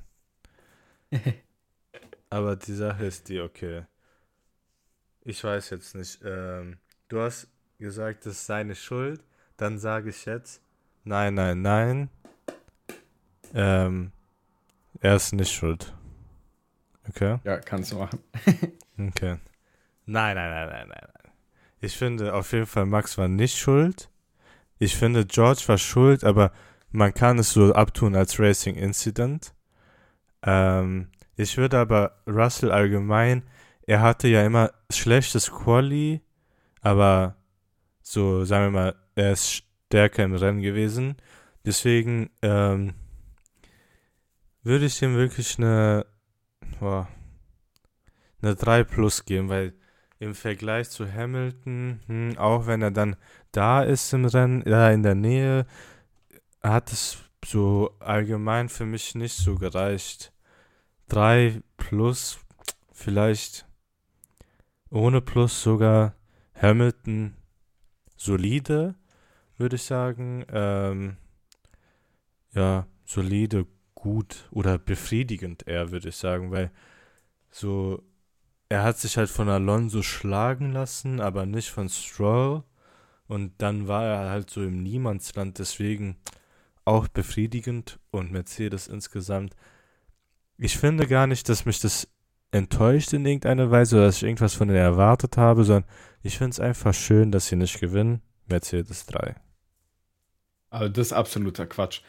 Aber 2.30 2.54
die 2.54 2.72
Sache 2.72 3.04
ist 3.04 3.28
die, 3.28 3.40
okay. 3.40 3.84
Ich 5.22 5.42
weiß 5.42 5.70
jetzt 5.70 5.96
nicht. 5.96 6.20
Ähm, 6.24 6.78
du 7.08 7.20
hast 7.20 7.48
gesagt, 7.80 8.24
das 8.24 8.34
ist 8.34 8.46
seine 8.46 8.76
Schuld. 8.76 9.24
Dann 9.56 9.80
sage 9.80 10.10
ich 10.10 10.24
jetzt, 10.24 10.62
nein, 11.02 11.34
nein, 11.34 11.62
nein. 11.62 12.10
Ähm, 13.52 14.12
er 15.00 15.16
ist 15.16 15.32
nicht 15.32 15.52
schuld. 15.52 15.92
Okay? 17.08 17.40
Ja, 17.42 17.58
kannst 17.58 17.90
du 17.90 17.96
machen. 17.98 18.20
Okay. 18.98 19.36
Nein, 20.06 20.36
nein, 20.36 20.50
nein, 20.50 20.68
nein, 20.70 20.88
nein, 20.88 20.88
nein. 20.88 21.32
Ich 21.80 21.98
finde 21.98 22.32
auf 22.32 22.52
jeden 22.52 22.64
Fall, 22.64 22.86
Max 22.86 23.18
war 23.18 23.28
nicht 23.28 23.58
schuld. 23.58 24.08
Ich 24.78 24.96
finde, 24.96 25.26
George 25.26 25.64
war 25.66 25.76
schuld, 25.76 26.24
aber 26.24 26.50
man 26.96 27.12
kann 27.12 27.38
es 27.38 27.50
so 27.50 27.74
abtun 27.74 28.16
als 28.16 28.40
Racing 28.40 28.74
Incident. 28.74 29.52
Ähm, 30.42 31.08
ich 31.36 31.58
würde 31.58 31.78
aber 31.78 32.22
Russell 32.26 32.72
allgemein, 32.72 33.42
er 33.86 34.00
hatte 34.00 34.28
ja 34.28 34.44
immer 34.44 34.72
schlechtes 34.90 35.52
Quali, 35.52 36.22
aber 36.80 37.36
so, 38.00 38.44
sagen 38.44 38.64
wir 38.64 38.70
mal, 38.70 38.94
er 39.14 39.32
ist 39.32 39.64
stärker 39.88 40.24
im 40.24 40.34
Rennen 40.34 40.62
gewesen. 40.62 41.16
Deswegen 41.66 42.30
ähm, 42.40 42.94
würde 44.62 44.86
ich 44.86 45.02
ihm 45.02 45.16
wirklich 45.16 45.58
eine, 45.58 46.06
boah, 46.80 47.08
eine 48.40 48.54
3 48.54 48.84
plus 48.84 49.26
geben, 49.26 49.50
weil 49.50 49.74
im 50.18 50.34
Vergleich 50.34 50.88
zu 50.88 51.12
Hamilton, 51.12 52.00
hm, 52.06 52.38
auch 52.38 52.66
wenn 52.66 52.80
er 52.80 52.90
dann 52.90 53.16
da 53.52 53.82
ist 53.82 54.14
im 54.14 54.24
Rennen, 54.24 54.62
da 54.64 54.90
in 54.90 55.02
der 55.02 55.14
Nähe, 55.14 55.66
hat 56.62 56.92
es 56.92 57.18
so 57.44 57.94
allgemein 58.00 58.68
für 58.68 58.86
mich 58.86 59.14
nicht 59.14 59.36
so 59.36 59.54
gereicht. 59.54 60.32
3 61.08 61.62
plus, 61.76 62.38
vielleicht 62.92 63.66
ohne 64.90 65.20
plus 65.20 65.62
sogar 65.62 66.14
Hamilton 66.60 67.36
solide, 68.16 68.94
würde 69.58 69.76
ich 69.76 69.82
sagen. 69.82 70.44
Ähm, 70.50 71.16
ja, 72.52 72.86
solide, 73.04 73.66
gut 73.94 74.48
oder 74.50 74.78
befriedigend 74.78 75.66
eher, 75.66 75.90
würde 75.90 76.08
ich 76.08 76.16
sagen, 76.16 76.50
weil 76.50 76.70
so, 77.50 78.02
er 78.68 78.82
hat 78.82 78.98
sich 78.98 79.16
halt 79.16 79.30
von 79.30 79.48
Alonso 79.48 80.02
schlagen 80.02 80.72
lassen, 80.72 81.20
aber 81.20 81.46
nicht 81.46 81.70
von 81.70 81.88
Stroll. 81.88 82.62
Und 83.28 83.54
dann 83.58 83.88
war 83.88 84.04
er 84.04 84.30
halt 84.30 84.50
so 84.50 84.62
im 84.62 84.82
Niemandsland, 84.82 85.58
deswegen 85.58 86.16
auch 86.86 87.08
befriedigend 87.08 87.98
und 88.10 88.32
Mercedes 88.32 88.88
insgesamt. 88.88 89.54
Ich 90.56 90.78
finde 90.78 91.06
gar 91.06 91.26
nicht, 91.26 91.48
dass 91.48 91.66
mich 91.66 91.80
das 91.80 92.08
enttäuscht 92.52 93.12
in 93.12 93.26
irgendeiner 93.26 93.70
Weise 93.70 93.96
oder 93.96 94.06
dass 94.06 94.16
ich 94.16 94.22
irgendwas 94.22 94.54
von 94.54 94.68
denen 94.68 94.80
erwartet 94.80 95.36
habe, 95.36 95.64
sondern 95.64 95.90
ich 96.22 96.38
finde 96.38 96.52
es 96.52 96.60
einfach 96.60 96.94
schön, 96.94 97.32
dass 97.32 97.46
sie 97.46 97.56
nicht 97.56 97.80
gewinnen. 97.80 98.22
Mercedes 98.46 99.06
3. 99.06 99.34
Also 100.70 100.88
das 100.88 101.08
ist 101.08 101.12
absoluter 101.12 101.66
Quatsch. 101.66 102.02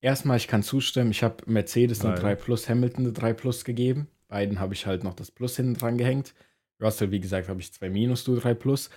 Erstmal, 0.00 0.36
ich 0.36 0.48
kann 0.48 0.62
zustimmen, 0.62 1.10
ich 1.10 1.22
habe 1.22 1.44
Mercedes 1.46 2.04
eine 2.04 2.14
Weil? 2.14 2.20
3 2.20 2.34
Plus, 2.36 2.68
Hamilton 2.68 3.04
eine 3.04 3.12
3 3.12 3.32
Plus 3.34 3.64
gegeben. 3.64 4.08
Beiden 4.28 4.60
habe 4.60 4.74
ich 4.74 4.86
halt 4.86 5.04
noch 5.04 5.14
das 5.14 5.30
Plus 5.30 5.56
hinten 5.56 5.74
dran 5.74 5.98
gehängt. 5.98 6.34
Russell, 6.80 7.10
wie 7.10 7.20
gesagt, 7.20 7.48
habe 7.48 7.60
ich 7.60 7.72
2 7.72 7.90
Minus, 7.90 8.24
du 8.24 8.36
3 8.36 8.54
Plus. 8.54 8.88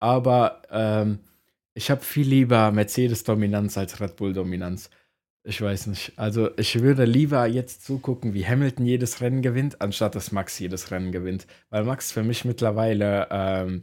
Aber 0.00 0.62
ähm, 0.70 1.20
ich 1.74 1.90
habe 1.90 2.02
viel 2.02 2.26
lieber 2.26 2.70
Mercedes-Dominanz 2.72 3.76
als 3.76 4.00
Red 4.00 4.16
Bull-Dominanz. 4.16 4.90
Ich 5.42 5.60
weiß 5.60 5.88
nicht. 5.88 6.12
Also 6.16 6.56
ich 6.56 6.80
würde 6.80 7.04
lieber 7.04 7.46
jetzt 7.46 7.84
zugucken, 7.84 8.32
wie 8.32 8.46
Hamilton 8.46 8.86
jedes 8.86 9.20
Rennen 9.20 9.42
gewinnt, 9.42 9.80
anstatt 9.82 10.14
dass 10.14 10.32
Max 10.32 10.58
jedes 10.58 10.90
Rennen 10.90 11.12
gewinnt. 11.12 11.46
Weil 11.68 11.84
Max 11.84 12.12
für 12.12 12.22
mich 12.22 12.44
mittlerweile 12.44 13.28
ähm, 13.30 13.82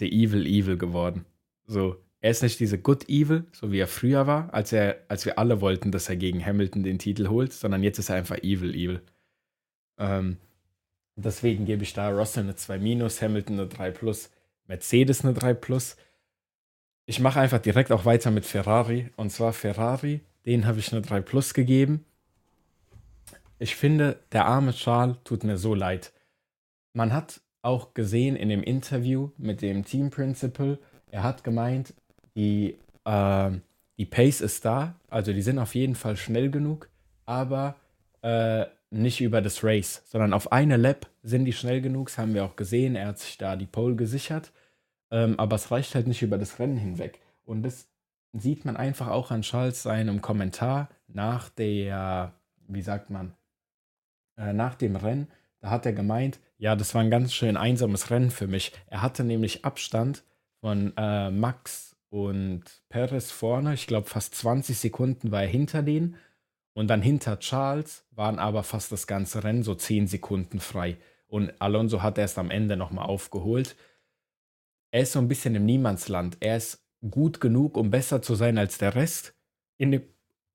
der 0.00 0.08
Evil 0.08 0.46
Evil 0.46 0.76
geworden. 0.76 1.24
So, 1.66 1.96
er 2.20 2.32
ist 2.32 2.42
nicht 2.42 2.58
diese 2.58 2.78
Good 2.78 3.08
Evil, 3.08 3.44
so 3.52 3.70
wie 3.70 3.78
er 3.78 3.86
früher 3.86 4.26
war, 4.26 4.52
als 4.52 4.72
er, 4.72 5.04
als 5.08 5.24
wir 5.24 5.38
alle 5.38 5.60
wollten, 5.60 5.92
dass 5.92 6.08
er 6.08 6.16
gegen 6.16 6.44
Hamilton 6.44 6.82
den 6.82 6.98
Titel 6.98 7.28
holt, 7.28 7.52
sondern 7.52 7.82
jetzt 7.82 7.98
ist 7.98 8.08
er 8.08 8.16
einfach 8.16 8.38
Evil 8.38 8.74
Evil. 8.74 9.02
Ähm, 9.98 10.38
deswegen 11.14 11.64
gebe 11.64 11.84
ich 11.84 11.92
da 11.92 12.10
Russell 12.10 12.44
eine 12.44 12.56
2 12.56 12.78
minus, 12.78 13.22
Hamilton 13.22 13.60
eine 13.60 13.68
3 13.68 13.90
plus, 13.92 14.30
Mercedes 14.66 15.24
eine 15.24 15.34
3 15.34 15.54
plus. 15.54 15.96
Ich 17.08 17.20
mache 17.20 17.40
einfach 17.40 17.58
direkt 17.58 17.90
auch 17.90 18.04
weiter 18.04 18.30
mit 18.30 18.44
Ferrari. 18.44 19.08
Und 19.16 19.30
zwar 19.30 19.54
Ferrari, 19.54 20.20
den 20.44 20.66
habe 20.66 20.78
ich 20.78 20.92
eine 20.92 21.00
3 21.00 21.22
plus 21.22 21.54
gegeben. 21.54 22.04
Ich 23.58 23.76
finde, 23.76 24.18
der 24.30 24.44
arme 24.44 24.74
Charles 24.74 25.16
tut 25.24 25.42
mir 25.42 25.56
so 25.56 25.74
leid. 25.74 26.12
Man 26.92 27.14
hat 27.14 27.40
auch 27.62 27.94
gesehen 27.94 28.36
in 28.36 28.50
dem 28.50 28.62
Interview 28.62 29.30
mit 29.38 29.62
dem 29.62 29.86
Team 29.86 30.10
Principal, 30.10 30.78
er 31.10 31.22
hat 31.22 31.44
gemeint, 31.44 31.94
die, 32.36 32.76
ähm, 33.06 33.62
die 33.96 34.04
Pace 34.04 34.42
ist 34.42 34.66
da, 34.66 34.94
also 35.08 35.32
die 35.32 35.40
sind 35.40 35.58
auf 35.58 35.74
jeden 35.74 35.94
Fall 35.94 36.18
schnell 36.18 36.50
genug, 36.50 36.90
aber 37.24 37.76
äh, 38.20 38.66
nicht 38.90 39.22
über 39.22 39.40
das 39.40 39.64
Race, 39.64 40.02
sondern 40.04 40.34
auf 40.34 40.52
eine 40.52 40.76
Lap 40.76 41.06
sind 41.22 41.46
die 41.46 41.54
schnell 41.54 41.80
genug, 41.80 42.08
das 42.08 42.18
haben 42.18 42.34
wir 42.34 42.44
auch 42.44 42.56
gesehen, 42.56 42.96
er 42.96 43.08
hat 43.08 43.18
sich 43.18 43.38
da 43.38 43.56
die 43.56 43.66
Pole 43.66 43.96
gesichert, 43.96 44.52
ähm, 45.10 45.38
aber 45.38 45.56
es 45.56 45.70
reicht 45.70 45.94
halt 45.94 46.06
nicht 46.06 46.22
über 46.22 46.38
das 46.38 46.58
Rennen 46.58 46.76
hinweg. 46.76 47.20
Und 47.44 47.62
das 47.62 47.88
sieht 48.32 48.64
man 48.64 48.76
einfach 48.76 49.08
auch 49.08 49.30
an 49.30 49.42
Charles 49.42 49.82
seinem 49.82 50.20
Kommentar 50.20 50.88
nach 51.06 51.48
der, 51.48 52.32
wie 52.66 52.82
sagt 52.82 53.10
man, 53.10 53.34
äh, 54.36 54.52
nach 54.52 54.74
dem 54.74 54.96
Rennen, 54.96 55.28
da 55.60 55.70
hat 55.70 55.86
er 55.86 55.92
gemeint, 55.92 56.38
ja, 56.58 56.76
das 56.76 56.94
war 56.94 57.02
ein 57.02 57.10
ganz 57.10 57.32
schön 57.32 57.56
einsames 57.56 58.10
Rennen 58.10 58.30
für 58.30 58.46
mich. 58.46 58.72
Er 58.86 59.02
hatte 59.02 59.24
nämlich 59.24 59.64
Abstand 59.64 60.24
von 60.60 60.92
äh, 60.96 61.30
Max 61.30 61.96
und 62.10 62.62
Perez 62.88 63.30
vorne. 63.30 63.74
Ich 63.74 63.86
glaube, 63.86 64.08
fast 64.08 64.34
20 64.34 64.78
Sekunden 64.78 65.30
war 65.30 65.42
er 65.42 65.48
hinter 65.48 65.82
denen. 65.82 66.16
Und 66.74 66.88
dann 66.88 67.02
hinter 67.02 67.40
Charles 67.40 68.04
waren 68.12 68.38
aber 68.38 68.62
fast 68.62 68.92
das 68.92 69.06
ganze 69.06 69.42
Rennen 69.42 69.64
so 69.64 69.74
10 69.74 70.06
Sekunden 70.06 70.60
frei. 70.60 70.96
Und 71.26 71.52
Alonso 71.60 72.02
hat 72.02 72.18
erst 72.18 72.38
am 72.38 72.50
Ende 72.50 72.76
nochmal 72.76 73.06
aufgeholt. 73.06 73.76
Er 74.90 75.02
ist 75.02 75.12
so 75.12 75.18
ein 75.18 75.28
bisschen 75.28 75.54
im 75.54 75.66
Niemandsland. 75.66 76.36
Er 76.40 76.56
ist 76.56 76.84
gut 77.10 77.40
genug, 77.40 77.76
um 77.76 77.90
besser 77.90 78.22
zu 78.22 78.34
sein 78.34 78.58
als 78.58 78.78
der 78.78 78.94
Rest 78.94 79.34
in 79.76 79.92
dem 79.92 80.02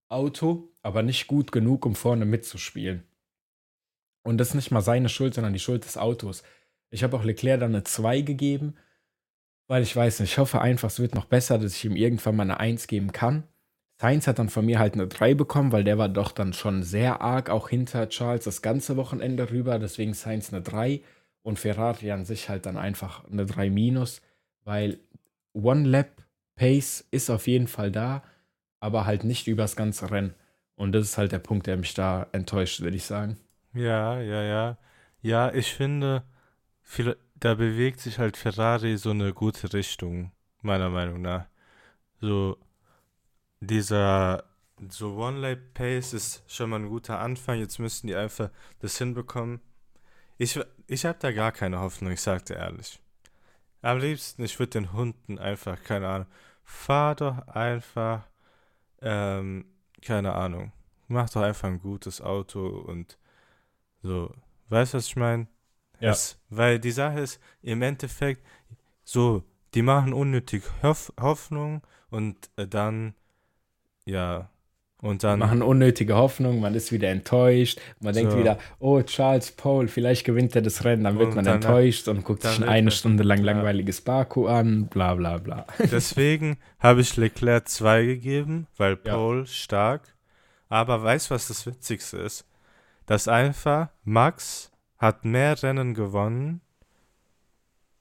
Auto, 0.10 0.70
aber 0.82 1.04
nicht 1.04 1.28
gut 1.28 1.52
genug, 1.52 1.86
um 1.86 1.96
vorne 1.96 2.26
mitzuspielen. 2.26 3.04
Und 4.24 4.38
das 4.38 4.50
ist 4.50 4.56
nicht 4.56 4.72
mal 4.72 4.82
seine 4.82 5.10
Schuld, 5.10 5.34
sondern 5.34 5.54
die 5.54 5.60
Schuld 5.60 5.86
des 5.86 5.98
Autos. 5.98 6.44
Ich 6.90 7.04
habe 7.04 7.18
auch 7.18 7.24
Leclerc 7.24 7.60
dann 7.60 7.74
eine 7.74 7.84
2 7.84 8.22
gegeben, 8.22 8.76
weil 9.68 9.84
ich 9.84 9.96
weiß 9.96 10.20
nicht, 10.20 10.34
ich 10.34 10.38
hoffe 10.38 10.62
einfach, 10.62 10.90
es 10.90 11.00
wird 11.00 11.16
noch 11.16 11.26
besser, 11.26 11.58
dass 11.58 11.76
ich 11.76 11.86
ihm 11.86 11.96
irgendwann 11.96 12.36
mal 12.36 12.44
eine 12.44 12.60
1 12.60 12.88
geben 12.88 13.12
kann. 13.12 13.44
Sainz 14.00 14.28
hat 14.28 14.40
dann 14.40 14.50
von 14.50 14.66
mir 14.66 14.80
halt 14.80 14.96
eine 14.96 15.08
3 15.08 15.34
bekommen, 15.34 15.72
weil 15.72 15.84
der 15.84 15.98
war 15.98 16.10
doch 16.10 16.32
dann 16.32 16.54
schon 16.54 16.84
sehr 16.84 17.22
arg 17.22 17.50
auch 17.50 17.70
hinter 17.70 18.10
Charles 18.10 18.44
das 18.44 18.62
ganze 18.62 18.98
Wochenende 18.98 19.50
rüber. 19.50 19.80
Deswegen 19.80 20.14
Sainz 20.14 20.52
eine 20.52 20.62
3 20.62 21.02
und 21.44 21.60
Ferrari 21.60 22.12
an 22.12 22.26
sich 22.26 22.50
halt 22.50 22.66
dann 22.66 22.78
einfach 22.78 23.26
eine 23.26 23.46
3 23.46 23.70
minus, 23.70 24.22
weil 24.64 25.00
One 25.54 25.88
Lap 25.88 26.24
Pace 26.56 27.06
ist 27.12 27.30
auf 27.30 27.48
jeden 27.48 27.68
Fall 27.68 27.92
da, 27.92 28.24
aber 28.80 29.06
halt 29.06 29.24
nicht 29.24 29.48
übers 29.48 29.76
ganze 29.76 30.12
Rennen. 30.12 30.34
Und 30.76 30.94
das 30.94 31.04
ist 31.06 31.18
halt 31.18 31.32
der 31.32 31.40
Punkt, 31.40 31.68
der 31.68 31.78
mich 31.78 31.94
da 31.94 32.28
enttäuscht, 32.32 32.82
würde 32.82 32.98
ich 32.98 33.06
sagen. 33.06 33.38
Ja, 33.74 34.20
ja, 34.20 34.44
ja. 34.44 34.78
Ja, 35.22 35.54
ich 35.54 35.74
finde, 35.74 36.24
viel, 36.82 37.16
da 37.36 37.56
bewegt 37.56 38.00
sich 38.00 38.20
halt 38.20 38.38
Ferrari 38.38 38.98
so 38.98 39.12
eine 39.12 39.34
gute 39.34 39.72
Richtung, 39.74 40.32
meiner 40.62 40.90
Meinung 40.90 41.22
nach. 41.22 41.46
So, 42.20 42.58
dieser, 43.60 44.44
so 44.90 45.16
One-Lap-Pace 45.16 46.14
ist 46.14 46.44
schon 46.48 46.70
mal 46.70 46.80
ein 46.80 46.90
guter 46.90 47.20
Anfang. 47.20 47.60
Jetzt 47.60 47.80
müssten 47.80 48.08
die 48.08 48.16
einfach 48.16 48.50
das 48.80 48.98
hinbekommen. 48.98 49.62
Ich, 50.38 50.60
ich 50.94 51.06
habe 51.06 51.18
da 51.20 51.32
gar 51.32 51.52
keine 51.52 51.80
Hoffnung, 51.80 52.12
ich 52.12 52.22
sag 52.22 52.46
dir 52.46 52.56
ehrlich. 52.56 53.00
Am 53.82 53.98
liebsten, 53.98 54.44
ich 54.44 54.58
würde 54.60 54.72
den 54.72 54.94
Hunden 54.94 55.40
einfach, 55.40 55.82
keine 55.84 56.08
Ahnung, 56.08 56.28
fahr 56.64 57.16
doch 57.16 57.48
einfach, 57.48 58.24
ähm, 59.02 59.66
keine 60.02 60.34
Ahnung, 60.34 60.72
mach 61.08 61.30
doch 61.30 61.42
einfach 61.42 61.68
ein 61.68 61.82
gutes 61.82 62.22
Auto 62.22 62.68
und 62.68 63.18
so, 64.02 64.34
weißt 64.70 64.94
du, 64.94 64.98
was 64.98 65.08
ich 65.08 65.16
meine? 65.16 65.48
Ja. 66.00 66.12
Es, 66.12 66.38
weil 66.50 66.80
die 66.80 66.92
Sache 66.92 67.22
ist, 67.22 67.42
im 67.62 67.82
Endeffekt, 67.82 68.46
so, 69.04 69.44
die 69.74 69.82
machen 69.82 70.14
unnötig 70.14 70.64
Hoff 70.84 71.12
Hoffnung 71.20 71.82
und 72.10 72.50
äh, 72.56 72.68
dann, 72.68 73.16
ja, 74.06 74.50
und 75.04 75.24
dann. 75.24 75.40
Machen 75.40 75.62
unnötige 75.62 76.16
Hoffnung, 76.16 76.60
man 76.62 76.74
ist 76.74 76.92
wieder 76.92 77.10
enttäuscht, 77.10 77.80
man 78.00 78.14
denkt 78.14 78.32
So. 78.32 78.40
wieder, 78.40 78.58
oh, 78.80 79.02
Charles 79.04 79.52
Pole, 79.52 79.88
vielleicht 79.88 80.26
gewinnt 80.26 80.56
er 80.56 80.62
das 80.64 80.84
Rennen, 80.84 81.04
dann 81.04 81.20
wird 81.20 81.30
Und 81.30 81.36
man 81.36 81.46
dann- 81.46 81.56
enttäuscht 81.56 82.08
und 82.08 82.24
guckt 82.24 82.42
sich 82.44 82.64
eine 82.66 82.90
Stunde 82.90 83.24
lang 83.24 83.40
ja. 83.40 83.46
langweiliges 83.46 84.02
Baku 84.02 84.48
an, 84.48 84.88
bla 84.88 85.14
bla 85.16 85.38
bla. 85.38 85.66
Deswegen 85.92 86.58
habe 86.80 87.02
ich 87.02 87.16
Leclerc 87.18 87.68
2 87.68 88.06
gegeben, 88.06 88.66
weil 88.78 88.98
Ja. 89.06 89.14
Paul 89.14 89.46
stark. 89.46 90.16
Aber 90.70 91.04
weißt 91.04 91.30
du, 91.30 91.36
was 91.36 91.48
das 91.50 91.66
Witzigste 91.68 92.18
ist? 92.18 92.46
Dass 93.06 93.28
einfach 93.28 93.90
Max 94.06 94.72
hat 94.98 95.26
mehr 95.26 95.62
Rennen 95.62 95.94
gewonnen, 95.94 96.62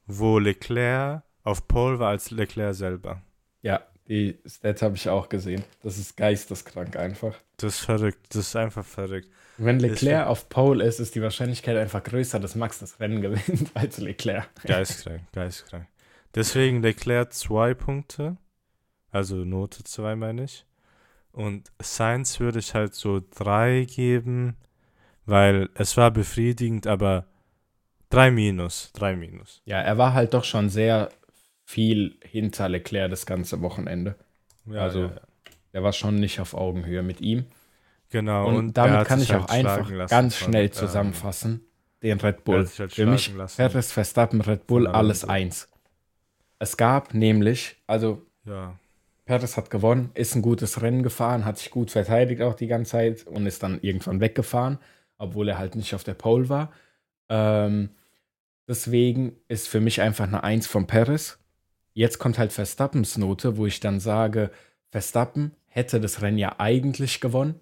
wo 0.07 0.39
Leclerc 0.39 1.23
auf 1.45 1.67
Pole 1.67 1.99
war 1.99 2.11
als 2.11 2.31
Leclerc 2.31 2.75
selber. 2.75 3.23
Ja, 3.63 3.81
die 4.09 4.39
Stats 4.47 4.83
habe 4.83 4.97
ich 4.97 5.09
auch 5.09 5.29
gesehen. 5.29 5.65
Das 5.83 5.99
ist 5.99 6.17
geisteskrank 6.17 6.97
einfach. 6.97 7.37
Das 7.57 7.75
ist 7.75 7.85
verrückt. 7.85 8.19
Das 8.31 8.49
ist 8.49 8.57
einfach 8.57 8.85
verrückt. 8.85 9.29
Wenn 9.59 9.79
Leclerc 9.79 10.27
auf 10.27 10.49
Pole 10.49 10.85
ist, 10.85 10.99
ist 10.99 11.15
die 11.15 11.23
Wahrscheinlichkeit 11.23 11.77
einfach 11.77 12.03
größer, 12.03 12.41
dass 12.41 12.55
Max 12.55 12.81
das 12.81 12.99
Rennen 13.01 13.21
gewinnt 13.23 13.71
als 13.75 13.99
Leclerc. 13.99 14.49
Geistkrank, 14.65 15.23
geistkrank. 15.33 15.87
Deswegen 16.35 16.83
Leclerc 16.83 17.33
2 17.33 17.75
Punkte. 17.75 18.37
Also 19.11 19.37
Note 19.37 19.85
2 19.85 20.17
meine 20.17 20.45
ich. 20.45 20.65
Und 21.33 21.71
Sainz 21.81 22.41
würde 22.41 22.59
ich 22.59 22.75
halt 22.75 22.95
so 22.95 23.23
3 23.37 23.85
geben, 23.85 24.57
weil 25.25 25.69
es 25.75 25.97
war 25.97 26.11
befriedigend, 26.11 26.87
aber 26.87 27.27
3 28.11 28.31
minus, 28.31 28.91
3 28.95 29.17
minus. 29.17 29.63
Ja, 29.65 29.81
er 29.81 29.97
war 29.97 30.13
halt 30.13 30.35
doch 30.35 30.45
schon 30.45 30.69
sehr 30.69 31.11
viel 31.73 32.17
hinter 32.23 32.69
Leclerc 32.69 33.11
das 33.11 33.27
ganze 33.27 33.61
Wochenende. 33.63 34.15
Ja, 34.67 34.83
Also, 34.83 35.01
ja, 35.05 35.07
ja. 35.09 35.21
Er 35.75 35.83
war 35.83 35.93
schon 35.95 36.17
nicht 36.17 36.39
auf 36.39 36.53
Augenhöhe 36.53 37.03
mit 37.03 37.21
ihm. 37.23 37.47
genau. 38.11 38.47
Und, 38.47 38.77
er 38.77 38.89
damit 38.89 39.09
kann 39.09 39.23
ich 39.23 39.33
halt 39.33 39.45
auch 39.45 39.49
einfach 39.49 39.91
lassen 39.91 40.11
ganz 40.11 40.37
von, 40.37 40.49
schnell 40.49 40.67
ähm, 40.67 40.73
zusammenfassen. 40.73 41.63
Den 42.03 42.21
Red 42.21 42.45
Bull. 42.45 42.69
halt 42.79 42.93
Für 42.93 43.07
mich 43.07 43.33
lassen. 43.35 43.57
Perez, 43.57 43.91
Verstappen, 43.91 44.41
Red 44.43 44.67
Bull, 44.67 44.85
Von 44.85 44.95
alles 44.95 45.25
eins. 45.25 45.69
Es 46.59 46.77
gab 46.77 47.15
nämlich, 47.15 47.77
also 47.87 48.23
Ja, 48.45 48.75
Perez 49.25 49.57
hat 49.57 49.71
gewonnen, 49.71 50.11
ist 50.15 50.35
ein 50.35 50.43
gutes 50.43 50.83
Rennen 50.83 51.03
gefahren, 51.03 51.45
hat 51.45 51.59
sich 51.59 51.71
gut 51.71 51.91
verteidigt 51.91 52.43
auch 52.43 52.55
die 52.55 52.67
ganze 52.67 52.93
Zeit 52.93 53.27
und 53.27 53.47
ist 53.47 53.63
dann 53.63 53.79
irgendwann 53.81 54.21
weggefahren, 54.21 54.79
obwohl 55.17 55.49
er 55.49 55.59
halt 55.59 55.75
nicht 55.77 55.95
auf 55.95 56.05
der 56.05 56.15
Pole 56.15 56.49
war. 56.49 56.73
Ähm, 57.29 57.91
deswegen 58.69 59.37
ist 59.49 59.69
für 59.69 59.81
mich 59.81 60.01
einfach 60.01 60.27
eine 60.27 60.43
Eins 60.45 60.67
von 60.67 60.87
Perez. 60.87 61.39
Jetzt 61.95 62.19
kommt 62.19 62.39
halt 62.39 62.53
Verstappens 62.53 63.19
Note, 63.19 63.57
wo 63.57 63.67
ich 63.67 63.81
dann 63.81 64.01
sage, 64.01 64.51
Verstappen 64.91 65.53
hätte 65.67 66.01
das 66.01 66.23
Rennen 66.23 66.39
ja 66.39 66.57
eigentlich 66.59 67.21
gewonnen, 67.21 67.61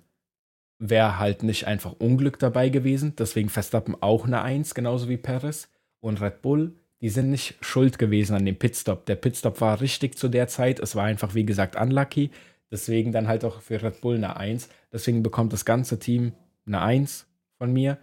wäre 0.79 1.19
halt 1.19 1.43
nicht 1.43 1.67
einfach 1.67 1.93
Unglück 1.99 2.39
dabei 2.39 2.69
gewesen. 2.69 3.15
Deswegen 3.17 3.49
Verstappen 3.49 3.97
auch 4.01 4.27
eine 4.27 4.43
Eins, 4.43 4.75
genauso 4.75 5.09
wie 5.09 5.17
Perez. 5.17 5.69
Und 6.01 6.21
Red 6.21 6.43
Bull, 6.43 6.75
die 7.01 7.11
sind 7.11 7.31
nicht 7.31 7.57
schuld 7.61 7.99
gewesen 7.99 8.35
an 8.35 8.47
dem 8.47 8.57
Pitstop. 8.57 9.07
Der 9.07 9.17
Pitstop 9.17 9.61
war 9.61 9.81
richtig 9.81 10.17
zu 10.17 10.29
der 10.29 10.49
Zeit. 10.49 10.81
Es 10.81 10.97
war 10.97 11.05
einfach, 11.05 11.35
wie 11.35 11.45
gesagt, 11.45 11.77
unlucky. 11.77 12.31
Deswegen 12.71 13.13
dann 13.13 13.29
halt 13.29 13.45
auch 13.45 13.61
für 13.61 13.83
Red 13.83 14.01
Bull 14.01 14.17
eine 14.17 14.37
Eins. 14.37 14.69
Deswegen 14.93 15.23
bekommt 15.23 15.53
das 15.53 15.65
ganze 15.65 15.99
Team 15.99 16.33
eine 16.67 16.81
Eins 16.81 17.27
von 17.59 17.73
mir, 17.73 17.99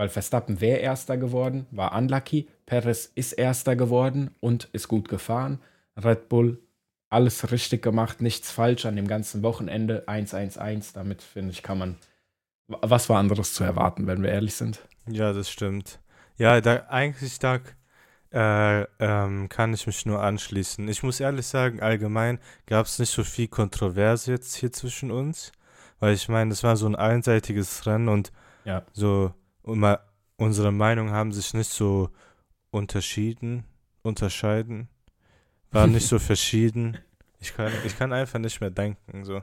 weil 0.00 0.08
Verstappen 0.08 0.62
wäre 0.62 0.78
Erster 0.78 1.18
geworden, 1.18 1.66
war 1.72 1.94
unlucky. 1.94 2.48
Perez 2.64 3.04
ist 3.14 3.34
Erster 3.34 3.76
geworden 3.76 4.30
und 4.40 4.70
ist 4.72 4.88
gut 4.88 5.10
gefahren. 5.10 5.60
Red 6.02 6.30
Bull 6.30 6.58
alles 7.10 7.52
richtig 7.52 7.82
gemacht, 7.82 8.22
nichts 8.22 8.50
falsch 8.50 8.86
an 8.86 8.96
dem 8.96 9.06
ganzen 9.06 9.42
Wochenende. 9.42 10.04
1-1-1. 10.08 10.94
Damit 10.94 11.20
finde 11.20 11.50
ich, 11.50 11.62
kann 11.62 11.76
man. 11.76 11.96
Was 12.66 13.10
war 13.10 13.18
anderes 13.18 13.52
zu 13.52 13.62
erwarten, 13.62 14.06
wenn 14.06 14.22
wir 14.22 14.30
ehrlich 14.30 14.54
sind? 14.54 14.80
ja, 15.06 15.34
das 15.34 15.50
stimmt. 15.50 16.00
Ja, 16.38 16.62
da 16.62 16.86
eigentlich 16.88 17.38
da 17.38 17.58
äh, 18.32 18.86
ähm, 19.00 19.50
kann 19.50 19.74
ich 19.74 19.86
mich 19.86 20.06
nur 20.06 20.22
anschließen. 20.22 20.88
Ich 20.88 21.02
muss 21.02 21.20
ehrlich 21.20 21.46
sagen, 21.46 21.82
allgemein 21.82 22.38
gab 22.64 22.86
es 22.86 22.98
nicht 22.98 23.10
so 23.10 23.22
viel 23.22 23.48
Kontroverse 23.48 24.32
jetzt 24.32 24.54
hier 24.54 24.72
zwischen 24.72 25.10
uns, 25.10 25.52
weil 25.98 26.14
ich 26.14 26.26
meine, 26.30 26.48
das 26.48 26.62
war 26.62 26.78
so 26.78 26.86
ein 26.86 26.96
einseitiges 26.96 27.84
Rennen 27.84 28.08
und 28.08 28.32
Ja. 28.64 28.82
so 28.94 29.34
immer, 29.64 30.00
unsere 30.36 30.72
Meinungen 30.72 31.12
haben 31.12 31.32
sich 31.32 31.54
nicht 31.54 31.70
so 31.70 32.10
unterschieden, 32.70 33.64
unterscheiden, 34.02 34.88
waren 35.70 35.92
nicht 35.92 36.06
so 36.06 36.18
verschieden. 36.30 36.98
Ich 37.40 37.54
kann, 37.54 37.72
ich 37.84 37.96
kann 37.98 38.12
einfach 38.12 38.38
nicht 38.38 38.60
mehr 38.60 38.70
denken. 38.70 39.24
So. 39.24 39.42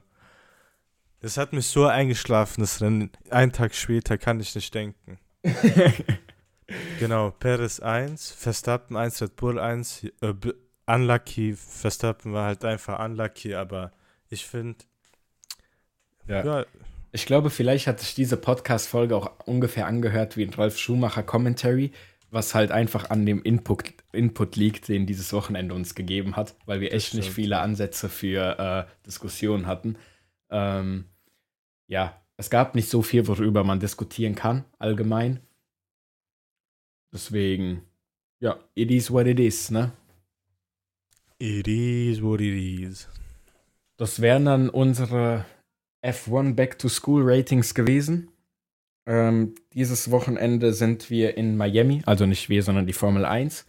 Das 1.19 1.37
hat 1.37 1.53
mich 1.53 1.67
so 1.67 1.85
eingeschlafen, 1.85 2.61
das 2.61 2.81
Rennen. 2.81 3.11
Einen 3.29 3.51
Tag 3.51 3.73
später 3.73 4.17
kann 4.17 4.39
ich 4.39 4.53
nicht 4.55 4.73
denken. 4.73 5.19
Genau, 6.99 7.31
Perez 7.31 7.79
1, 7.79 8.31
Verstappen 8.31 8.97
1, 8.97 9.21
Red 9.21 9.35
Bull 9.37 9.57
1, 9.57 10.03
äh, 10.21 10.33
unlucky, 10.85 11.55
Verstappen 11.55 12.33
war 12.33 12.45
halt 12.45 12.65
einfach 12.65 12.99
unlucky, 13.03 13.55
aber 13.55 13.93
ich 14.29 14.45
finde, 14.45 14.77
Ja. 16.27 16.43
ja, 16.43 16.65
Ich 17.11 17.25
glaube, 17.25 17.49
vielleicht 17.49 17.87
hat 17.87 17.99
sich 17.99 18.13
diese 18.15 18.37
Podcast-Folge 18.37 19.15
auch 19.15 19.31
ungefähr 19.45 19.87
angehört 19.87 20.37
wie 20.37 20.43
ein 20.43 20.53
Ralf 20.53 20.77
Schumacher 20.77 21.23
Commentary, 21.23 21.91
was 22.29 22.53
halt 22.53 22.71
einfach 22.71 23.09
an 23.09 23.25
dem 23.25 23.41
Input, 23.43 23.93
Input 24.11 24.55
liegt, 24.55 24.87
den 24.89 25.05
dieses 25.05 25.31
Wochenende 25.33 25.73
uns 25.73 25.95
gegeben 25.95 26.35
hat, 26.35 26.55
weil 26.65 26.81
wir 26.81 26.89
Das 26.89 26.97
echt 27.03 27.13
nicht 27.13 27.25
stimmt. 27.25 27.35
viele 27.35 27.59
Ansätze 27.59 28.09
für 28.09 28.87
äh, 28.89 29.05
Diskussionen 29.05 29.67
hatten. 29.67 29.97
Ähm, 30.49 31.05
ja, 31.87 32.21
es 32.35 32.49
gab 32.49 32.75
nicht 32.75 32.89
so 32.89 33.01
viel, 33.01 33.27
worüber 33.27 33.63
man 33.63 33.79
diskutieren 33.79 34.35
kann, 34.35 34.65
allgemein. 34.77 35.39
Deswegen, 37.13 37.83
ja, 38.41 38.59
it 38.75 38.91
is 38.91 39.09
what 39.09 39.27
it 39.27 39.39
is, 39.39 39.71
ne? 39.71 39.91
it 41.39 41.67
is 41.67 42.21
what 42.21 42.41
it 42.41 42.53
is. 42.81 43.07
Das 43.95 44.21
wären 44.21 44.45
dann 44.45 44.69
unsere 44.69 45.45
F1 46.03 46.55
Back 46.55 46.79
to 46.79 46.89
School 46.89 47.23
Ratings 47.23 47.73
gewesen. 47.73 48.29
Ähm, 49.05 49.55
dieses 49.73 50.11
Wochenende 50.11 50.73
sind 50.73 51.09
wir 51.09 51.37
in 51.37 51.55
Miami, 51.55 52.01
also 52.05 52.25
nicht 52.25 52.49
wir, 52.49 52.61
sondern 52.61 52.85
die 52.85 52.93
Formel 52.93 53.25
1. 53.25 53.65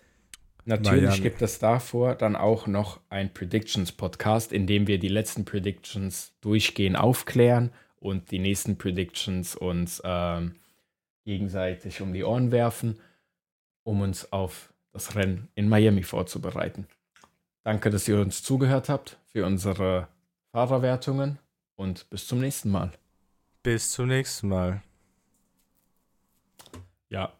Natürlich 0.64 1.02
Miami. 1.02 1.20
gibt 1.20 1.42
es 1.42 1.58
davor 1.58 2.14
dann 2.14 2.36
auch 2.36 2.66
noch 2.66 3.00
ein 3.08 3.32
Predictions 3.32 3.92
Podcast, 3.92 4.52
in 4.52 4.66
dem 4.66 4.86
wir 4.86 4.98
die 4.98 5.08
letzten 5.08 5.44
Predictions 5.44 6.34
durchgehend 6.40 6.98
aufklären 6.98 7.72
und 8.00 8.30
die 8.30 8.38
nächsten 8.38 8.76
Predictions 8.76 9.54
uns 9.54 10.02
ähm, 10.04 10.56
gegenseitig 11.24 12.00
um 12.00 12.12
die 12.12 12.24
Ohren 12.24 12.50
werfen, 12.50 12.98
um 13.84 14.02
uns 14.02 14.32
auf 14.32 14.72
das 14.92 15.14
Rennen 15.14 15.48
in 15.54 15.68
Miami 15.68 16.02
vorzubereiten. 16.02 16.86
Danke, 17.62 17.90
dass 17.90 18.08
ihr 18.08 18.20
uns 18.20 18.42
zugehört 18.42 18.88
habt 18.88 19.18
für 19.26 19.46
unsere 19.46 20.08
Fahrerwertungen 20.52 21.38
und 21.78 22.10
bis 22.10 22.26
zum 22.26 22.40
nächsten 22.40 22.70
Mal. 22.70 22.90
Bis 23.62 23.92
zum 23.92 24.08
nächsten 24.08 24.48
Mal. 24.48 24.82
Ja, 27.08 27.32